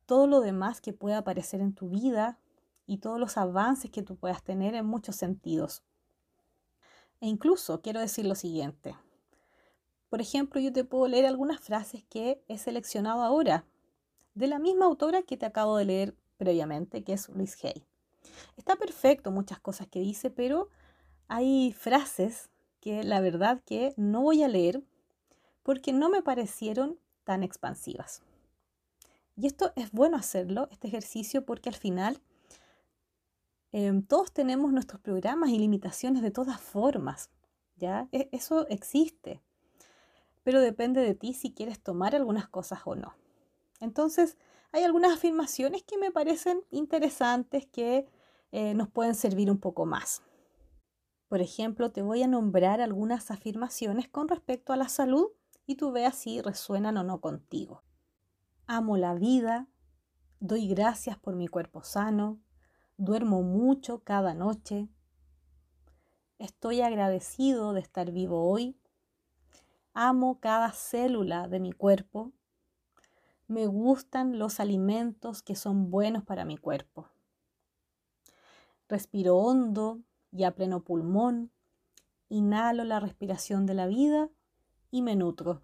todo 0.05 0.27
lo 0.27 0.41
demás 0.41 0.81
que 0.81 0.93
pueda 0.93 1.19
aparecer 1.19 1.61
en 1.61 1.73
tu 1.73 1.89
vida 1.89 2.39
y 2.85 2.99
todos 2.99 3.19
los 3.19 3.37
avances 3.37 3.89
que 3.89 4.03
tú 4.03 4.15
puedas 4.15 4.43
tener 4.43 4.75
en 4.75 4.85
muchos 4.85 5.15
sentidos. 5.15 5.83
E 7.21 7.27
incluso 7.27 7.81
quiero 7.81 7.99
decir 7.99 8.25
lo 8.25 8.35
siguiente, 8.35 8.95
por 10.09 10.21
ejemplo, 10.21 10.61
yo 10.61 10.71
te 10.71 10.83
puedo 10.83 11.07
leer 11.07 11.25
algunas 11.25 11.59
frases 11.59 12.03
que 12.05 12.41
he 12.47 12.57
seleccionado 12.57 13.21
ahora, 13.21 13.65
de 14.33 14.47
la 14.47 14.59
misma 14.59 14.85
autora 14.85 15.23
que 15.23 15.35
te 15.35 15.45
acabo 15.45 15.77
de 15.77 15.85
leer 15.85 16.15
previamente, 16.37 17.03
que 17.03 17.13
es 17.13 17.27
Luis 17.29 17.57
Hay. 17.63 17.83
Está 18.55 18.75
perfecto 18.75 19.31
muchas 19.31 19.59
cosas 19.59 19.87
que 19.87 19.99
dice, 19.99 20.29
pero 20.29 20.69
hay 21.27 21.73
frases 21.73 22.49
que 22.85 23.03
la 23.03 23.19
verdad 23.19 23.63
que 23.65 23.95
no 23.97 24.21
voy 24.21 24.43
a 24.43 24.47
leer 24.47 24.83
porque 25.63 25.91
no 25.91 26.09
me 26.09 26.21
parecieron 26.21 26.99
tan 27.23 27.41
expansivas. 27.41 28.21
Y 29.35 29.47
esto 29.47 29.73
es 29.75 29.91
bueno 29.91 30.17
hacerlo, 30.17 30.67
este 30.69 30.87
ejercicio, 30.87 31.45
porque 31.45 31.69
al 31.69 31.75
final 31.75 32.21
em, 33.71 34.03
todos 34.03 34.31
tenemos 34.31 34.71
nuestros 34.71 35.01
programas 35.01 35.49
y 35.49 35.57
limitaciones 35.57 36.21
de 36.21 36.29
todas 36.29 36.61
formas. 36.61 37.31
¿ya? 37.75 38.07
E, 38.11 38.29
eso 38.31 38.67
existe 38.67 39.41
pero 40.45 40.61
depende 40.61 41.01
de 41.01 41.15
ti 41.15 41.33
si 41.33 41.51
quieres 41.51 41.81
tomar 41.81 42.15
algunas 42.15 42.47
cosas 42.47 42.81
o 42.85 42.93
no. 42.93 43.15
Entonces, 43.79 44.37
hay 44.71 44.83
algunas 44.83 45.13
afirmaciones 45.13 45.81
que 45.81 45.97
me 45.97 46.11
parecen 46.11 46.61
interesantes 46.69 47.65
que 47.65 48.05
eh, 48.51 48.75
nos 48.75 48.87
pueden 48.87 49.15
servir 49.15 49.49
un 49.49 49.57
poco 49.57 49.87
más. 49.87 50.21
Por 51.27 51.41
ejemplo, 51.41 51.91
te 51.91 52.01
voy 52.01 52.23
a 52.23 52.27
nombrar 52.27 52.81
algunas 52.81 53.31
afirmaciones 53.31 54.07
con 54.07 54.27
respecto 54.27 54.73
a 54.73 54.77
la 54.77 54.89
salud 54.89 55.27
y 55.65 55.75
tú 55.75 55.91
veas 55.91 56.15
si 56.15 56.41
resuenan 56.41 56.97
o 56.97 57.03
no 57.03 57.19
contigo. 57.21 57.83
Amo 58.67 58.97
la 58.97 59.13
vida, 59.13 59.67
doy 60.39 60.67
gracias 60.67 61.17
por 61.17 61.35
mi 61.35 61.47
cuerpo 61.47 61.83
sano, 61.83 62.39
duermo 62.97 63.41
mucho 63.41 64.03
cada 64.03 64.33
noche, 64.33 64.87
estoy 66.39 66.81
agradecido 66.81 67.73
de 67.73 67.81
estar 67.81 68.11
vivo 68.11 68.49
hoy 68.49 68.77
Amo 69.97 70.41
cada 70.41 70.73
célula 70.73 71.47
de 71.47 71.61
mi 71.61 71.71
cuerpo. 71.71 72.33
Me 73.47 73.65
gustan 73.65 74.37
los 74.37 74.59
alimentos 74.59 75.41
que 75.41 75.55
son 75.55 75.89
buenos 75.89 76.25
para 76.25 76.43
mi 76.43 76.57
cuerpo. 76.57 77.07
Respiro 78.89 79.37
hondo 79.37 80.01
y 80.35 80.43
a 80.43 80.53
pleno 80.53 80.83
pulmón. 80.83 81.51
Inhalo 82.29 82.83
la 82.83 82.99
respiración 82.99 83.65
de 83.65 83.73
la 83.73 83.87
vida 83.87 84.29
y 84.91 85.01
me 85.01 85.15
nutro. 85.15 85.61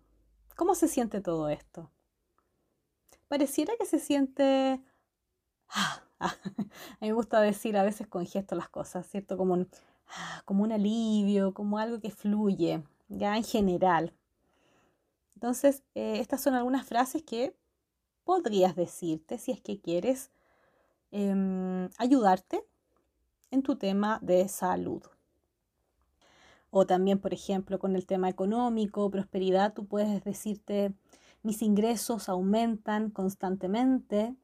¿Cómo 0.55 0.75
se 0.75 0.88
siente 0.88 1.21
todo 1.21 1.49
esto? 1.49 1.91
Pareciera 3.27 3.73
que 3.77 3.86
se 3.86 3.99
siente... 3.99 4.81
a 6.19 6.36
mí 7.01 7.07
me 7.07 7.13
gusta 7.13 7.41
decir 7.41 7.77
a 7.77 7.84
veces 7.84 8.07
con 8.07 8.25
gestos 8.25 8.57
las 8.57 8.69
cosas, 8.69 9.07
¿cierto? 9.07 9.38
Como 9.38 9.53
un, 9.53 9.69
como 10.45 10.63
un 10.63 10.71
alivio, 10.71 11.53
como 11.53 11.77
algo 11.77 11.99
que 11.99 12.12
fluye, 12.12 12.84
ya 13.10 13.36
en 13.36 13.43
general. 13.43 14.13
Entonces, 15.36 15.84
eh, 15.95 16.19
estas 16.19 16.41
son 16.41 16.53
algunas 16.53 16.86
frases 16.86 17.23
que 17.23 17.55
podrías 18.23 18.75
decirte 18.75 19.38
si 19.38 19.51
es 19.51 19.62
que 19.62 19.81
quieres 19.81 20.29
em, 21.12 21.89
ayudarte 21.97 22.63
en 23.52 23.64
tu 23.64 23.76
tema 23.76 24.20
de 24.22 24.48
salud. 24.48 25.04
O 26.70 26.86
también, 26.86 27.20
por 27.20 27.34
ejemplo, 27.34 27.80
con 27.80 27.96
el 27.96 28.06
tema 28.06 28.30
económico, 28.30 29.12
prosperidad, 29.12 29.74
tú 29.74 29.86
puedes 29.86 30.24
decirte, 30.24 30.94
mis 31.44 31.62
ingresos 31.62 32.30
aumentan 32.30 33.10
constantemente, 33.10 34.36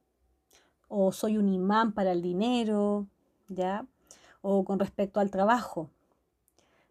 o 0.88 1.12
soy 1.12 1.38
un 1.38 1.48
imán 1.48 1.92
para 1.92 2.12
el 2.12 2.22
dinero, 2.22 3.06
¿ya? 3.48 3.86
O 4.42 4.64
con 4.64 4.78
respecto 4.78 5.20
al 5.20 5.30
trabajo. 5.30 5.90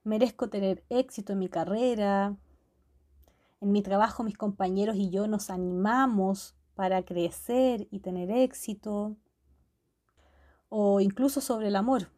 Merezco 0.04 0.50
tener 0.50 0.84
éxito 0.90 1.34
en 1.34 1.40
mi 1.40 1.50
carrera. 1.50 2.36
En 3.60 3.72
mi 3.72 3.82
trabajo 3.82 4.24
mis 4.24 4.38
compañeros 4.38 4.96
y 4.96 5.10
yo 5.10 5.28
nos 5.28 5.50
animamos 5.50 6.56
para 6.76 7.04
crecer 7.04 7.88
y 7.92 8.00
tener 8.00 8.32
éxito. 8.32 9.16
O 10.70 11.00
incluso 11.00 11.42
sobre 11.42 11.68
el 11.68 11.76
amor. 11.76 12.10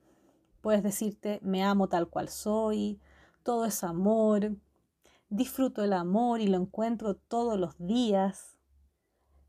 Puedes 0.61 0.83
decirte, 0.83 1.39
me 1.41 1.63
amo 1.63 1.87
tal 1.87 2.09
cual 2.09 2.29
soy, 2.29 2.99
todo 3.43 3.65
es 3.65 3.83
amor, 3.83 4.55
disfruto 5.29 5.83
el 5.83 5.93
amor 5.93 6.41
y 6.41 6.47
lo 6.47 6.57
encuentro 6.57 7.15
todos 7.15 7.59
los 7.59 7.77
días. 7.77 8.57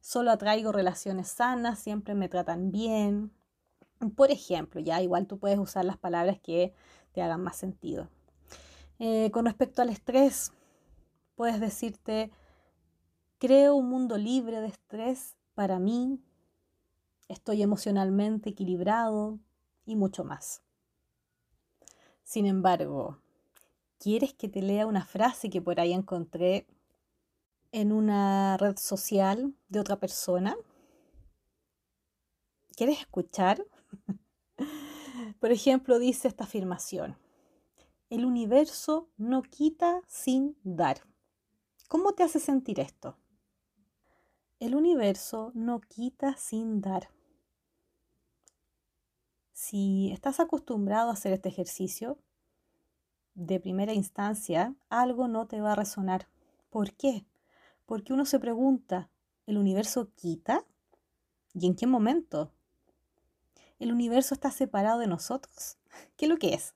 Solo 0.01 0.31
atraigo 0.31 0.73
relaciones 0.73 1.29
sanas, 1.29 1.79
siempre 1.79 2.15
me 2.15 2.29
tratan 2.29 2.71
bien. 2.71 3.33
Por 4.17 4.31
ejemplo, 4.31 4.81
ya 4.81 5.03
igual 5.03 5.27
tú 5.27 5.39
puedes 5.39 5.59
usar 5.59 5.85
las 5.85 5.99
palabras 5.99 6.39
que 6.41 6.73
te 7.13 7.23
hagan 7.23 7.43
más 7.43 7.57
sentido. 7.57 8.09
Eh, 8.99 9.31
con 9.31 9.47
respecto 9.47 9.83
al 9.83 9.91
estrés, 9.91 10.53
puedes 11.35 11.61
decirte, 11.61 12.31
creo 13.39 13.75
un 13.75 13.89
mundo 13.89 14.17
libre 14.17 14.61
de 14.61 14.69
estrés 14.69 15.37
para 15.55 15.79
mí, 15.79 16.21
estoy 17.31 17.63
emocionalmente 17.63 18.51
equilibrado 18.51 19.39
y 19.87 19.97
mucho 19.97 20.25
más. 20.25 20.63
Sin 22.25 22.47
embargo, 22.47 23.19
¿quieres 23.99 24.35
que 24.35 24.49
te 24.49 24.63
lea 24.63 24.87
una 24.87 25.05
frase 25.05 25.49
que 25.49 25.63
por 25.63 25.81
ahí 25.81 25.93
encontré 25.93 26.67
en 27.73 27.93
una 27.93 28.57
red 28.57 28.77
social 28.77 29.55
de 29.69 29.81
otra 29.81 29.99
persona? 30.01 30.57
¿Quieres 32.77 33.01
escuchar? 33.01 33.65
por 35.41 35.53
ejemplo, 35.53 35.99
dice 35.99 36.29
esta 36.29 36.45
afirmación. 36.45 37.17
El 38.11 38.25
universo 38.25 39.09
no 39.17 39.43
quita 39.43 40.03
sin 40.09 40.57
dar. 40.65 41.03
¿Cómo 41.89 42.13
te 42.13 42.25
hace 42.25 42.41
sentir 42.41 42.81
esto? 42.81 43.17
El 44.59 44.75
universo 44.75 45.53
no 45.55 45.81
quita 45.81 46.37
sin 46.37 46.81
dar. 46.81 47.09
Si 49.61 50.11
estás 50.11 50.41
acostumbrado 50.41 51.11
a 51.11 51.13
hacer 51.13 51.35
este 51.35 51.51
ejercicio, 51.51 52.19
de 53.35 53.61
primera 53.61 53.93
instancia, 53.93 54.75
algo 54.89 55.29
no 55.29 55.47
te 55.47 55.61
va 55.61 55.73
a 55.73 55.77
resonar. 55.77 56.29
¿Por 56.71 56.95
qué? 56.95 57.27
Porque 57.85 58.15
uno 58.15 58.25
se 58.25 58.41
pregunta, 58.41 59.11
¿el 59.47 59.59
universo 59.59 60.13
quita? 60.17 60.65
¿Y 61.53 61.67
en 61.67 61.77
qué 61.77 61.87
momento? 61.87 62.55
¿El 63.79 63.93
universo 63.93 64.33
está 64.33 64.51
separado 64.51 64.99
de 64.99 65.09
nosotros? 65.09 65.77
¿Qué 66.17 66.25
es 66.25 66.31
lo 66.31 66.39
que 66.39 66.55
es? 66.55 66.75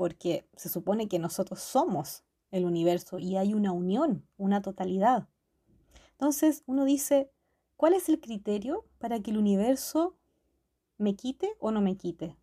porque 0.00 0.48
se 0.56 0.70
supone 0.70 1.08
que 1.08 1.18
nosotros 1.18 1.60
somos 1.60 2.24
el 2.50 2.64
universo 2.64 3.18
y 3.18 3.36
hay 3.36 3.52
una 3.52 3.70
unión, 3.70 4.26
una 4.38 4.62
totalidad. 4.62 5.28
Entonces 6.12 6.62
uno 6.64 6.86
dice, 6.86 7.30
¿cuál 7.76 7.92
es 7.92 8.08
el 8.08 8.18
criterio 8.18 8.86
para 8.96 9.20
que 9.20 9.30
el 9.30 9.36
universo 9.36 10.16
me 11.00 11.16
quite 11.16 11.56
o 11.58 11.72
no 11.72 11.80
me 11.80 11.96
quite? 11.96 12.36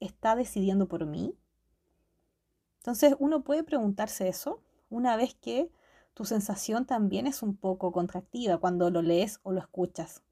¿Está 0.00 0.36
decidiendo 0.36 0.88
por 0.88 1.06
mí? 1.06 1.34
Entonces 2.78 3.14
uno 3.18 3.42
puede 3.42 3.64
preguntarse 3.64 4.28
eso 4.28 4.62
una 4.90 5.16
vez 5.16 5.34
que 5.34 5.70
tu 6.14 6.24
sensación 6.24 6.84
también 6.84 7.26
es 7.26 7.42
un 7.42 7.56
poco 7.56 7.92
contractiva 7.92 8.58
cuando 8.58 8.90
lo 8.90 9.02
lees 9.02 9.40
o 9.42 9.52
lo 9.52 9.60
escuchas. 9.60 10.22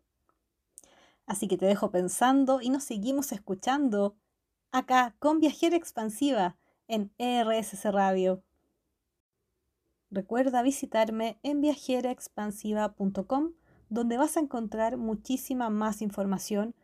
Así 1.27 1.49
que 1.49 1.57
te 1.57 1.67
dejo 1.67 1.91
pensando 1.91 2.61
y 2.61 2.71
nos 2.71 2.85
seguimos 2.85 3.33
escuchando 3.33 4.17
acá 4.73 5.15
con 5.19 5.41
Viajera 5.41 5.77
Expansiva 5.77 6.57
en 6.89 7.13
ERSC 7.19 7.85
Radio. 7.87 8.43
Recuerda 10.11 10.63
visitarme 10.63 11.39
en 11.43 11.61
viajeraexpansiva.com 11.61 13.53
donde 13.89 14.17
vas 14.17 14.37
a 14.37 14.41
encontrar 14.41 14.97
muchísima 14.97 15.71
más 15.71 16.03
información 16.03 16.75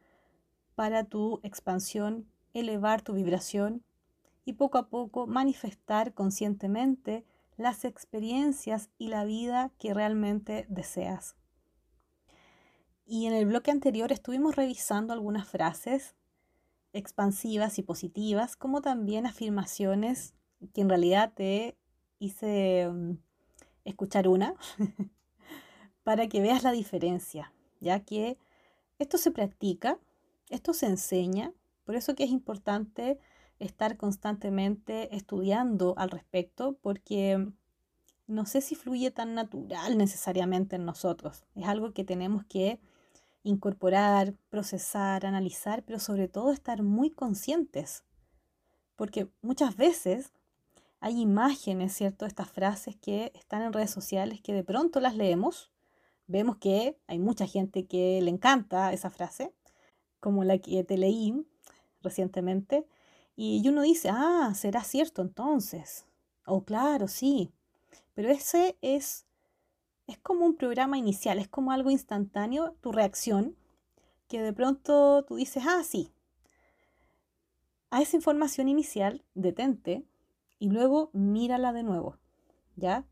para 0.77 1.03
tu 1.03 1.41
expansión, 1.43 2.29
elevar 2.55 3.03
tu 3.03 3.15
vibración 3.15 3.83
y 4.45 4.53
poco 4.53 4.79
a 4.79 4.89
poco 4.89 5.27
manifestar 5.27 6.15
conscientemente 6.15 7.25
las 7.57 7.85
experiencias 7.85 8.91
y 8.99 9.09
la 9.09 9.25
vida 9.25 9.73
que 9.79 9.93
realmente 9.93 10.67
deseas. 10.69 11.35
Y 13.07 13.27
en 13.27 13.33
el 13.33 13.47
bloque 13.47 13.71
anterior 13.71 14.13
estuvimos 14.13 14.55
revisando 14.55 15.13
algunas 15.13 15.49
frases 15.49 16.15
expansivas 16.93 17.79
y 17.79 17.83
positivas, 17.83 18.57
como 18.57 18.81
también 18.81 19.27
afirmaciones 19.27 20.35
que 20.75 20.81
en 20.81 20.89
realidad 20.89 21.33
te 21.35 21.77
hice 22.19 22.89
mm, 22.89 23.19
escuchar 23.85 24.29
una 24.29 24.55
para 26.05 26.27
que 26.29 26.41
veas 26.41 26.63
la 26.63 26.73
diferencia, 26.73 27.53
ya 27.81 28.01
que 28.01 28.39
esto 28.99 29.19
se 29.19 29.31
practica, 29.31 29.99
esto 30.51 30.73
se 30.75 30.87
enseña, 30.87 31.53
por 31.85 31.97
eso 31.97 32.15
que 32.15 32.25
es 32.25 32.31
importante 32.31 33.19
estar 33.59 33.97
constantemente 33.97 35.15
estudiando 35.17 35.95
al 35.97 36.11
respecto, 36.11 36.77
porque 36.83 37.49
no 38.27 38.45
sé 38.45 38.61
si 38.61 38.75
fluye 38.75 39.11
tan 39.11 39.35
natural 39.35 39.97
necesariamente 39.97 40.77
en 40.77 40.85
nosotros, 40.85 41.45
es 41.55 41.67
algo 41.67 41.93
que 41.93 42.05
tenemos 42.05 42.45
que 42.45 42.81
incorporar, 43.43 44.35
procesar, 44.51 45.25
analizar, 45.25 45.85
pero 45.85 46.01
sobre 46.01 46.27
todo 46.27 46.51
estar 46.51 46.83
muy 46.83 47.11
conscientes. 47.11 48.03
Porque 48.97 49.29
muchas 49.41 49.77
veces 49.77 50.33
hay 50.99 51.21
imágenes, 51.21 51.95
¿cierto? 51.95 52.27
Estas 52.27 52.51
frases 52.51 52.97
que 52.97 53.31
están 53.37 53.63
en 53.63 53.73
redes 53.73 53.91
sociales 53.91 54.41
que 54.41 54.53
de 54.53 54.65
pronto 54.65 54.99
las 54.99 55.15
leemos, 55.15 55.71
vemos 56.27 56.57
que 56.57 56.99
hay 57.07 57.21
mucha 57.21 57.47
gente 57.47 57.87
que 57.87 58.21
le 58.21 58.31
encanta 58.31 58.93
esa 58.93 59.11
frase, 59.11 59.55
como 60.27 60.43
la 60.43 60.59
que 60.59 60.83
te 60.83 60.99
leí 60.99 61.47
recientemente, 62.03 62.85
y 63.37 63.69
uno 63.69 63.83
dice, 63.83 64.09
ah, 64.11 64.53
será 64.57 64.83
cierto 64.83 65.23
entonces. 65.23 66.05
O 66.47 66.65
claro, 66.65 67.07
sí. 67.07 67.53
Pero 68.15 68.29
ese 68.31 68.77
es 68.83 69.25
es 70.09 70.19
como 70.19 70.45
un 70.45 70.57
programa 70.57 70.99
inicial, 70.99 71.39
es 71.39 71.47
como 71.47 71.71
algo 71.71 71.91
instantáneo, 71.93 72.75
tu 72.81 72.91
reacción, 72.91 73.55
que 74.27 74.43
de 74.43 74.53
pronto 74.53 75.25
tú 75.25 75.37
dices, 75.37 75.63
ah, 75.65 75.85
sí. 75.85 76.11
A 77.91 78.03
esa 78.03 78.17
información 78.17 78.69
inicial, 78.69 79.23
detente 79.35 80.05
y 80.59 80.71
luego 80.71 81.11
mírala 81.13 81.73
de 81.73 81.85
nuevo, 81.85 82.17
¿ya? 82.75 83.05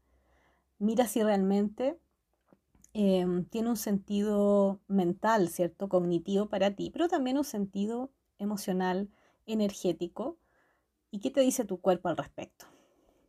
Mira 0.80 1.06
si 1.06 1.22
realmente 1.22 1.96
em, 2.94 3.44
tiene 3.46 3.68
un 3.70 3.76
sentido 3.76 4.80
mental, 4.88 5.48
¿cierto? 5.50 5.88
Cognitivo 5.88 6.48
para 6.48 6.74
ti, 6.74 6.90
pero 6.90 7.08
también 7.08 7.36
un 7.36 7.44
sentido 7.44 8.10
emocional, 8.38 9.10
energético. 9.46 10.38
¿Y 11.10 11.20
qué 11.20 11.30
te 11.30 11.40
dice 11.40 11.64
tu 11.64 11.80
cuerpo 11.80 12.08
al 12.08 12.16
respecto? 12.16 12.66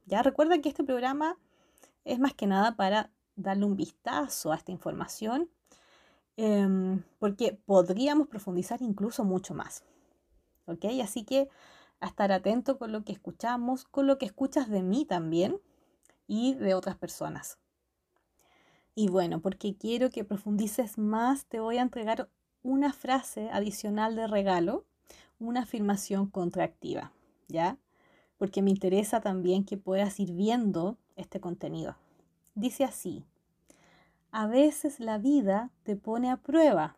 Ya 0.06 0.24
recuerda 0.24 0.62
que 0.62 0.70
este 0.70 0.84
programa 0.84 1.38
es 2.06 2.20
más 2.20 2.34
que 2.34 2.48
nada 2.48 2.76
para 2.76 3.12
darle 3.36 3.66
un 3.66 3.76
vistazo 3.76 4.52
a 4.52 4.56
esta 4.56 4.72
información, 4.72 5.50
em, 6.38 7.04
porque 7.20 7.60
podríamos 7.66 8.28
profundizar 8.28 8.82
incluso 8.82 9.24
mucho 9.26 9.54
más. 9.54 9.84
¿Ok? 10.68 10.86
Así 11.04 11.24
que 11.26 11.50
a 12.00 12.08
estar 12.08 12.32
atento 12.32 12.78
con 12.78 12.92
lo 12.92 13.04
que 13.04 13.14
escuchamos, 13.14 13.86
con 13.86 14.08
lo 14.08 14.18
que 14.18 14.26
escuchas 14.26 14.70
de 14.70 14.84
mí 14.84 15.06
también 15.06 15.60
y 16.28 16.56
de 16.56 16.76
otras 16.76 16.98
personas. 16.98 17.58
Y 18.96 19.10
bueno, 19.10 19.42
porque 19.42 19.76
quiero 19.76 20.10
que 20.10 20.24
profundices 20.24 20.98
más, 20.98 21.46
te 21.46 21.60
voy 21.60 21.78
a 21.78 21.82
entregar 21.82 22.30
una 22.64 22.94
frase 22.94 23.50
adicional 23.52 24.16
de 24.16 24.26
regalo, 24.26 24.86
una 25.38 25.64
afirmación 25.64 26.28
contractiva, 26.28 27.12
¿ya? 27.50 27.78
Porque 28.38 28.62
me 28.62 28.72
interesa 28.72 29.20
también 29.20 29.66
que 29.66 29.78
puedas 29.78 30.18
ir 30.22 30.32
viendo 30.32 30.98
este 31.18 31.42
contenido. 31.42 31.98
Dice 32.56 32.86
así, 32.86 33.26
a 34.32 34.48
veces 34.48 35.02
la 35.02 35.18
vida 35.18 35.72
te 35.84 35.98
pone 35.98 36.32
a 36.32 36.38
prueba 36.38 36.96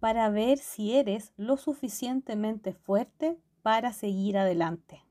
para 0.00 0.28
ver 0.30 0.58
si 0.58 0.94
eres 0.94 1.32
lo 1.36 1.56
suficientemente 1.56 2.72
fuerte 2.72 3.38
para 3.62 3.92
seguir 3.92 4.36
adelante. 4.36 5.04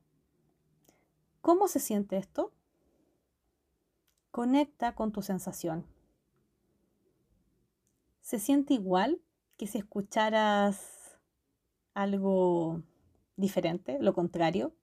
¿Cómo 1.41 1.69
se 1.69 1.79
siente 1.79 2.17
esto? 2.17 2.51
Conecta 4.37 4.93
con 4.93 5.11
tu 5.11 5.23
sensación. 5.23 5.83
¿Se 8.21 8.37
siente 8.37 8.75
igual 8.75 9.19
que 9.57 9.65
si 9.65 9.79
escucharas 9.79 11.17
algo 11.95 12.83
diferente, 13.35 13.97
lo 13.99 14.13
contrario? 14.13 14.75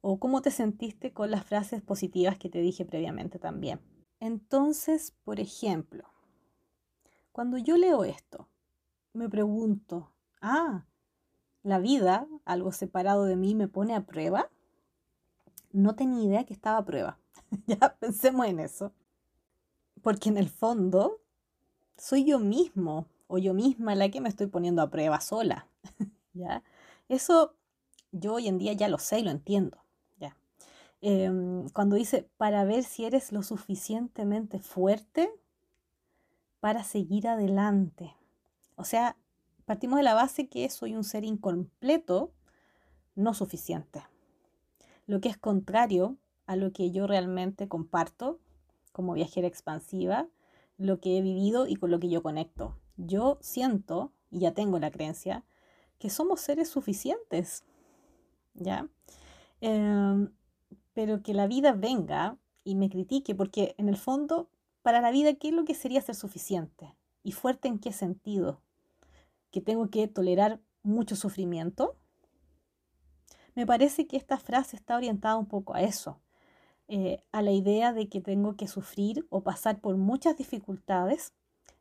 ¿O 0.00 0.20
cómo 0.20 0.42
te 0.42 0.52
sentiste 0.52 1.12
con 1.12 1.32
las 1.32 1.44
frases 1.44 1.82
positivas 1.82 2.38
que 2.38 2.48
te 2.48 2.60
dije 2.60 2.84
previamente 2.84 3.40
también? 3.40 3.80
Entonces, 4.20 5.10
por 5.24 5.40
ejemplo, 5.40 6.04
cuando 7.32 7.58
yo 7.58 7.76
leo 7.76 8.04
esto, 8.04 8.48
me 9.12 9.28
pregunto, 9.28 10.12
ah, 10.40 10.86
la 11.64 11.80
vida, 11.80 12.28
algo 12.44 12.70
separado 12.70 13.24
de 13.24 13.34
mí, 13.34 13.56
me 13.56 13.66
pone 13.66 13.96
a 13.96 14.06
prueba. 14.06 14.52
No 15.72 15.96
tenía 15.96 16.22
idea 16.22 16.44
que 16.44 16.54
estaba 16.54 16.78
a 16.78 16.84
prueba. 16.84 17.18
ya 17.66 17.96
pensemos 17.98 18.46
en 18.46 18.60
eso. 18.60 18.92
Porque 20.02 20.28
en 20.28 20.38
el 20.38 20.48
fondo, 20.48 21.20
soy 21.96 22.24
yo 22.24 22.38
mismo 22.38 23.06
o 23.26 23.38
yo 23.38 23.54
misma 23.54 23.94
la 23.94 24.10
que 24.10 24.20
me 24.20 24.28
estoy 24.28 24.46
poniendo 24.46 24.82
a 24.82 24.90
prueba 24.90 25.20
sola. 25.20 25.68
¿Ya? 26.34 26.62
Eso 27.08 27.54
yo 28.12 28.34
hoy 28.34 28.48
en 28.48 28.58
día 28.58 28.72
ya 28.72 28.88
lo 28.88 28.98
sé 28.98 29.20
y 29.20 29.22
lo 29.22 29.30
entiendo. 29.30 29.78
¿ya? 30.18 30.36
Em, 31.00 31.68
cuando 31.70 31.96
dice, 31.96 32.28
para 32.36 32.64
ver 32.64 32.84
si 32.84 33.04
eres 33.04 33.32
lo 33.32 33.42
suficientemente 33.42 34.58
fuerte 34.58 35.30
para 36.60 36.82
seguir 36.82 37.28
adelante. 37.28 38.16
O 38.76 38.84
sea, 38.84 39.16
partimos 39.64 39.98
de 39.98 40.02
la 40.02 40.14
base 40.14 40.48
que 40.48 40.68
soy 40.70 40.94
un 40.94 41.04
ser 41.04 41.24
incompleto, 41.24 42.32
no 43.14 43.34
suficiente. 43.34 44.02
Lo 45.06 45.20
que 45.20 45.28
es 45.28 45.36
contrario 45.36 46.16
a 46.46 46.56
lo 46.56 46.72
que 46.72 46.90
yo 46.90 47.06
realmente 47.06 47.68
comparto 47.68 48.38
como 48.92 49.14
viajera 49.14 49.48
expansiva, 49.48 50.28
lo 50.78 51.00
que 51.00 51.18
he 51.18 51.22
vivido 51.22 51.66
y 51.66 51.76
con 51.76 51.90
lo 51.90 51.98
que 51.98 52.08
yo 52.08 52.22
conecto. 52.22 52.76
Yo 52.96 53.38
siento, 53.40 54.12
y 54.30 54.40
ya 54.40 54.54
tengo 54.54 54.78
la 54.78 54.90
creencia, 54.90 55.44
que 55.98 56.10
somos 56.10 56.40
seres 56.40 56.68
suficientes, 56.68 57.64
¿ya? 58.54 58.88
Em, 59.60 60.32
pero 60.92 61.22
que 61.22 61.34
la 61.34 61.46
vida 61.46 61.72
venga 61.72 62.38
y 62.62 62.76
me 62.76 62.88
critique, 62.88 63.34
porque 63.34 63.74
en 63.78 63.88
el 63.88 63.96
fondo, 63.96 64.48
para 64.82 65.00
la 65.00 65.10
vida, 65.10 65.34
¿qué 65.34 65.48
es 65.48 65.54
lo 65.54 65.64
que 65.64 65.74
sería 65.74 66.00
ser 66.00 66.14
suficiente? 66.14 66.94
¿Y 67.22 67.32
fuerte 67.32 67.68
en 67.68 67.78
qué 67.78 67.92
sentido? 67.92 68.60
¿Que 69.50 69.60
tengo 69.60 69.90
que 69.90 70.06
tolerar 70.08 70.60
mucho 70.82 71.16
sufrimiento? 71.16 71.96
Me 73.54 73.66
parece 73.66 74.06
que 74.06 74.16
esta 74.16 74.38
frase 74.38 74.76
está 74.76 74.96
orientada 74.96 75.36
un 75.36 75.46
poco 75.46 75.74
a 75.74 75.82
eso, 75.82 76.20
eh, 76.88 77.22
a 77.32 77.42
la 77.42 77.52
idea 77.52 77.92
de 77.92 78.08
que 78.08 78.20
tengo 78.20 78.56
que 78.56 78.68
sufrir 78.68 79.26
o 79.30 79.42
pasar 79.42 79.80
por 79.80 79.96
muchas 79.96 80.36
dificultades 80.36 81.32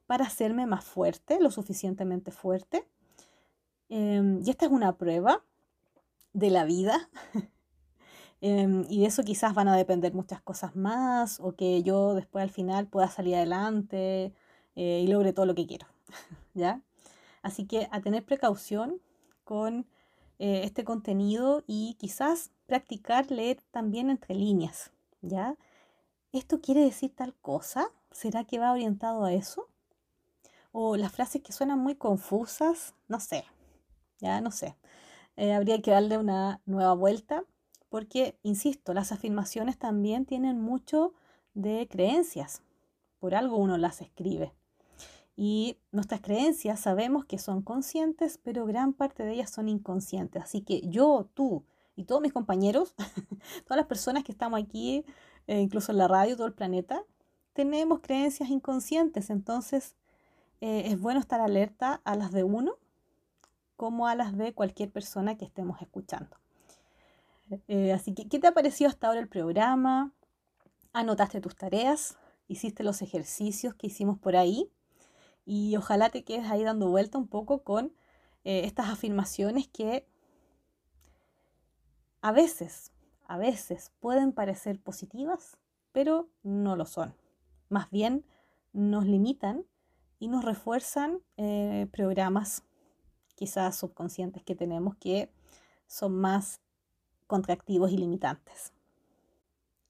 para 0.06 0.26
hacerme 0.26 0.66
más 0.66 0.86
fuerte, 0.86 1.39
lo 1.41 1.51
suficientemente 1.51 2.32
fuerte. 2.32 2.88
Em, 3.89 4.41
y 4.45 4.49
esta 4.49 4.66
es 4.66 4.72
una 4.72 4.97
prueba 4.97 5.43
de 6.34 6.49
la 6.49 6.66
vida. 6.66 7.10
Em, 8.45 8.84
y 8.89 8.99
de 8.99 9.06
eso 9.06 9.24
quizás 9.24 9.54
van 9.54 9.70
a 9.70 9.78
depender 9.78 10.14
muchas 10.14 10.41
cosas 10.41 10.76
más 10.76 11.39
o 11.39 11.56
que 11.56 11.82
yo 11.82 12.14
después 12.14 12.43
al 12.43 12.49
final 12.49 12.88
pueda 12.88 13.08
salir 13.08 13.36
adelante 13.36 14.34
eh, 14.76 15.01
y 15.01 15.08
logre 15.08 15.32
todo 15.32 15.45
lo 15.45 15.56
que 15.56 15.66
quiero. 15.66 15.88
¿Ya? 16.54 16.82
Así 17.41 17.66
que 17.66 17.88
a 17.89 18.01
tener 18.01 18.26
precaución 18.26 18.99
con 19.45 19.86
eh, 20.39 20.64
este 20.66 20.84
contenido 20.84 21.64
y 21.68 21.93
quizás 21.99 22.51
practicar 22.74 23.30
leer 23.30 23.61
también 23.69 24.09
entre 24.09 24.34
líneas. 24.34 24.89
¿Ya? 25.21 25.57
¿Esto 26.32 26.59
quiere 26.59 26.82
decir 26.82 27.13
tal 27.15 27.36
cosa? 27.36 27.86
¿Será 28.09 28.45
que 28.45 28.57
va 28.57 28.71
orientado 28.71 29.26
a 29.26 29.32
eso? 29.32 29.67
O 30.71 30.97
las 30.97 31.11
frases 31.11 31.43
que 31.43 31.53
suenan 31.53 31.78
muy 31.78 31.93
confusas, 31.93 32.95
no 33.07 33.19
sé, 33.19 33.45
ya 34.17 34.41
no 34.41 34.49
sé. 34.49 34.76
Eh, 35.36 35.53
habría 35.53 35.84
que 35.84 35.91
darle 35.91 36.17
una 36.17 36.61
nueva 36.65 36.95
vuelta 36.95 37.43
porque, 37.89 38.39
insisto, 38.41 38.95
las 38.95 39.11
afirmaciones 39.11 39.78
también 39.78 40.26
tienen 40.26 40.59
mucho 40.59 41.13
de 41.53 41.88
creencias. 41.88 42.63
Por 43.19 43.36
algo 43.36 43.57
uno 43.57 43.78
las 43.78 44.01
escribe. 44.01 44.51
Y 45.36 45.78
nuestras 45.91 46.21
creencias 46.21 46.80
sabemos 46.80 47.26
que 47.26 47.38
son 47.38 47.61
conscientes, 47.61 48.39
pero 48.43 48.65
gran 48.65 48.93
parte 48.93 49.24
de 49.24 49.34
ellas 49.34 49.51
son 49.51 49.69
inconscientes. 49.69 50.41
Así 50.41 50.61
que 50.61 50.82
yo, 50.89 51.30
tú 51.36 51.65
y 51.96 52.06
todos 52.06 52.22
mis 52.22 52.34
compañeros, 52.34 52.96
todas 53.66 53.78
las 53.78 53.86
personas 53.86 54.24
que 54.24 54.32
estamos 54.32 54.60
aquí, 54.60 55.06
eh, 55.48 55.60
incluso 55.60 55.91
en 55.91 55.98
la 55.98 56.08
radio, 56.08 56.36
todo 56.36 56.48
el 56.48 56.54
planeta, 56.54 57.04
tenemos 57.54 58.00
creencias 58.00 58.50
inconscientes. 58.50 59.30
Entonces, 59.30 59.96
eh, 60.62 60.84
es 60.88 61.00
bueno 61.00 61.20
estar 61.20 61.41
alerta 61.41 62.02
a 62.04 62.16
las 62.16 62.32
de 62.32 62.44
uno 62.44 62.78
como 63.76 64.08
a 64.08 64.16
las 64.16 64.38
de 64.38 64.54
cualquier 64.54 64.91
persona 64.91 65.38
que 65.38 65.46
estemos 65.46 65.82
escuchando. 65.82 66.38
Eh, 67.68 67.91
así 67.91 68.14
que, 68.14 68.28
¿qué 68.28 68.39
te 68.39 68.48
ha 68.48 68.54
parecido 68.54 68.89
hasta 68.89 69.08
ahora 69.08 69.20
el 69.20 69.28
programa? 69.28 70.14
¿Anotaste 70.94 71.41
tus 71.41 71.56
tareas? 71.56 72.18
¿Hiciste 72.48 72.84
los 72.84 73.02
ejercicios 73.02 73.74
que 73.76 73.88
hicimos 73.88 74.18
por 74.18 74.36
ahí? 74.36 74.72
Y 75.46 75.76
ojalá 75.76 76.10
te 76.10 76.24
quedes 76.24 76.50
ahí 76.50 76.64
dando 76.64 76.89
vuelta 76.89 77.18
un 77.18 77.28
poco 77.28 77.64
con 77.64 77.94
estas 78.46 78.89
afirmaciones 78.89 79.70
que 79.70 80.06
a 82.24 82.32
veces, 82.32 82.93
a 83.28 83.38
veces 83.38 83.91
pueden 83.99 84.32
parecer 84.32 84.80
positivas, 84.80 85.57
pero 85.91 86.30
no 86.41 86.78
lo 86.78 86.86
son. 86.86 87.13
Más 87.67 87.91
bien 87.91 88.26
nos 88.71 89.05
limitan 89.05 89.65
y 90.19 90.30
nos 90.30 90.45
refuerzan 90.45 91.19
eh, 91.36 91.86
programas 91.91 92.63
quizás 93.36 93.76
subconscientes 93.76 94.41
que 94.41 94.55
tenemos 94.55 94.95
que 94.95 95.34
son 95.86 96.15
más 96.15 96.61
contractivos 97.28 97.91
y 97.91 97.97
limitantes. 97.97 98.71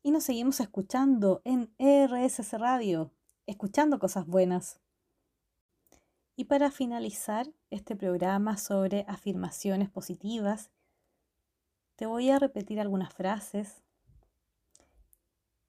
Y 0.01 0.09
nos 0.09 0.23
seguimos 0.23 0.59
escuchando 0.59 1.43
en 1.45 1.71
RSS 1.77 2.53
Radio, 2.53 3.11
escuchando 3.45 3.99
cosas 3.99 4.25
buenas. 4.25 4.79
Y 6.36 6.45
para 6.45 6.71
finalizar 6.71 7.53
este 7.69 7.95
programa 7.95 8.57
sobre 8.57 9.05
afirmaciones 9.07 9.91
positivas, 9.91 10.71
te 11.96 12.06
voy 12.06 12.30
a 12.30 12.39
repetir 12.39 12.80
algunas 12.80 13.14
frases 13.14 13.84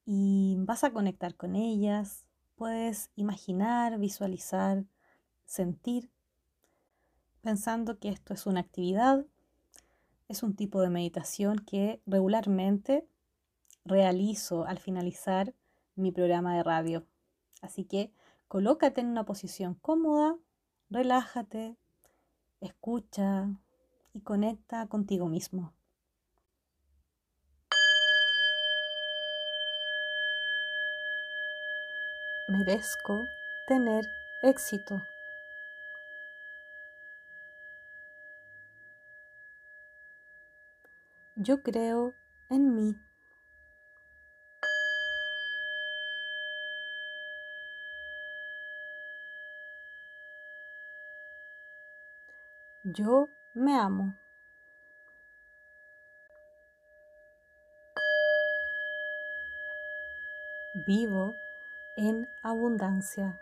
y 0.05 0.57
vas 0.59 0.85
a 0.85 0.93
conectar 0.93 1.35
con 1.35 1.57
ellas, 1.57 2.25
Puedes 2.57 3.11
imaginar, 3.16 3.99
visualizar, 3.99 4.85
sentir, 5.45 6.09
pensando 7.41 7.99
que 7.99 8.11
esto 8.11 8.33
es 8.33 8.47
una 8.47 8.61
actividad, 8.61 9.27
es 10.29 10.45
un 10.45 10.55
tipo 10.55 10.81
de 10.81 10.89
meditación 10.89 11.59
que 11.59 12.01
regularmente 12.07 13.09
realizo 13.85 14.66
al 14.66 14.79
finalizar 14.79 15.53
mi 15.97 16.12
programa 16.12 16.57
de 16.57 16.62
radio. 16.62 17.07
Así 17.61 17.85
que 17.85 18.12
colócate 18.47 19.01
en 19.01 19.09
una 19.09 19.25
posición 19.25 19.75
cómoda, 19.75 20.37
relájate, 20.91 21.77
escucha 22.61 23.49
y 24.12 24.20
conecta 24.20 24.87
contigo 24.87 25.29
mismo. 25.29 25.72
Merezco 32.57 33.28
tener 33.66 34.09
éxito. 34.42 35.02
Yo 41.34 41.62
creo 41.64 42.14
en 42.50 42.74
mí. 42.76 42.96
Yo 52.84 53.28
me 53.55 53.76
amo. 53.76 54.14
Vivo 60.86 61.34
en 61.97 62.28
abundancia. 62.42 63.40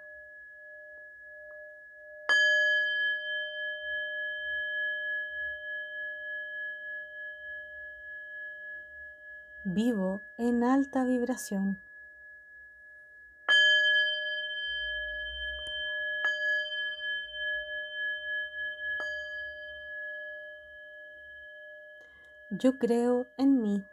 Vivo 9.64 10.20
en 10.38 10.64
alta 10.64 11.05
vibración. 11.05 11.80
Yo 22.50 22.78
creo 22.78 23.26
en 23.38 23.62
mí. 23.62 23.86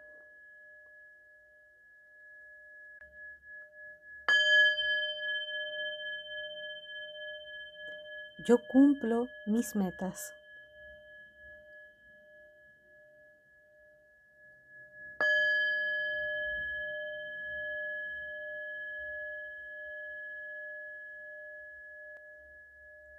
yo 8.50 8.58
cumplo 8.68 9.28
mis 9.46 9.76
metas. 9.76 10.34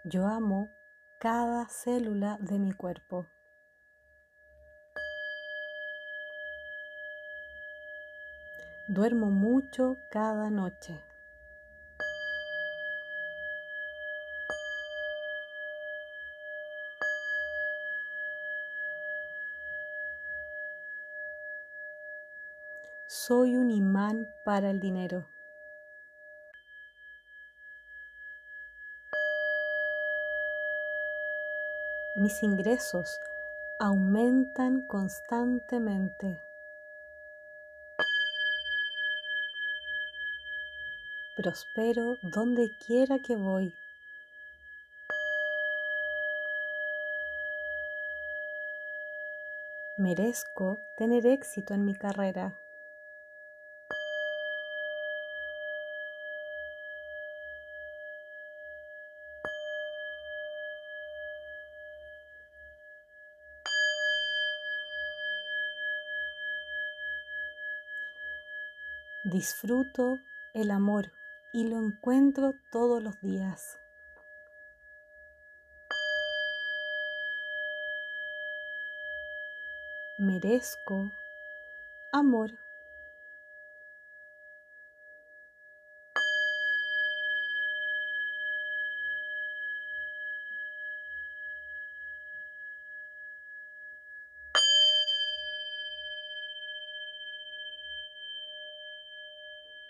Yo 0.02 0.26
amo 0.26 0.68
cada 1.20 1.68
célula 1.68 2.36
de 2.40 2.58
mi 2.58 2.72
cuerpo. 2.72 3.24
Duermo 8.88 9.30
mucho 9.30 9.96
cada 10.10 10.50
noche. 10.50 11.09
Soy 23.30 23.54
un 23.54 23.70
imán 23.70 24.28
para 24.44 24.70
el 24.70 24.80
dinero. 24.80 25.24
Mis 32.16 32.42
ingresos 32.42 33.20
aumentan 33.78 34.84
constantemente. 34.88 36.40
Prospero 41.36 42.16
donde 42.22 42.72
quiera 42.84 43.20
que 43.20 43.36
voy. 43.36 43.72
Merezco 49.98 50.80
tener 50.96 51.24
éxito 51.26 51.74
en 51.74 51.84
mi 51.84 51.94
carrera. 51.94 52.56
Disfruto 69.30 70.18
el 70.54 70.72
amor 70.72 71.12
y 71.52 71.68
lo 71.68 71.78
encuentro 71.78 72.52
todos 72.72 73.00
los 73.00 73.20
días. 73.20 73.78
Merezco 80.18 81.12
amor. 82.12 82.50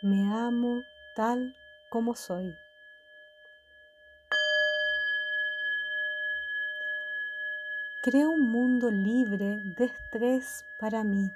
Me 0.03 0.33
amo 0.33 0.83
tal 1.15 1.55
como 1.89 2.15
soy. 2.15 2.57
Creo 8.03 8.31
un 8.31 8.51
mundo 8.51 8.91
libre 8.91 9.61
de 9.77 9.85
estrés 9.85 10.65
para 10.79 11.05
mí. 11.05 11.31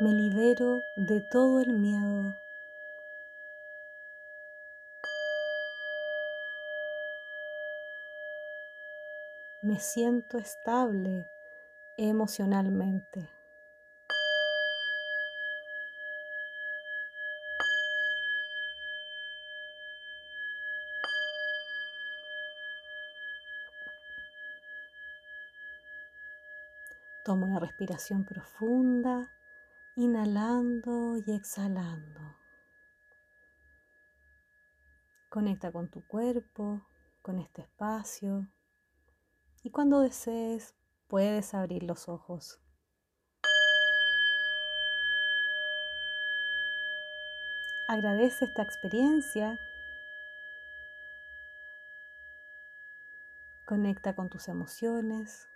Me 0.00 0.12
libero 0.12 0.82
de 0.96 1.20
todo 1.20 1.60
el 1.60 1.74
miedo. 1.74 2.34
Me 9.62 9.78
siento 9.78 10.38
estable 10.38 11.26
emocionalmente. 11.96 13.28
Toma 27.24 27.46
una 27.46 27.58
respiración 27.58 28.24
profunda, 28.24 29.30
inhalando 29.96 31.16
y 31.16 31.32
exhalando. 31.32 32.20
Conecta 35.30 35.72
con 35.72 35.88
tu 35.88 36.06
cuerpo, 36.06 36.82
con 37.22 37.38
este 37.38 37.62
espacio 37.62 38.46
y 39.62 39.70
cuando 39.70 40.00
desees 40.00 40.74
puedes 41.14 41.54
abrir 41.54 41.84
los 41.84 42.08
ojos. 42.08 42.58
Agradece 47.86 48.46
esta 48.46 48.62
experiencia. 48.62 49.60
Conecta 53.64 54.16
con 54.16 54.28
tus 54.28 54.48
emociones, 54.48 55.48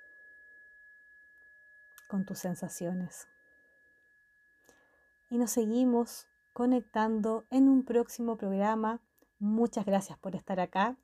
con 2.06 2.24
tus 2.24 2.38
sensaciones. 2.38 3.26
Y 5.28 5.38
nos 5.38 5.50
seguimos 5.50 6.28
conectando 6.52 7.46
en 7.50 7.68
un 7.68 7.84
próximo 7.84 8.36
programa. 8.36 9.00
Muchas 9.40 9.84
gracias 9.84 10.20
por 10.20 10.36
estar 10.36 10.60
acá. 10.60 10.96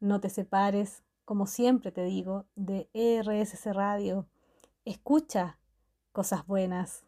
No 0.00 0.20
te 0.20 0.28
separes, 0.28 1.02
como 1.24 1.46
siempre 1.46 1.92
te 1.92 2.04
digo, 2.04 2.46
de 2.56 2.88
RSC 2.94 3.72
Radio. 3.72 4.26
Escucha 4.84 5.58
cosas 6.12 6.46
buenas. 6.46 7.04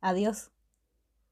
Adiós. 0.00 0.52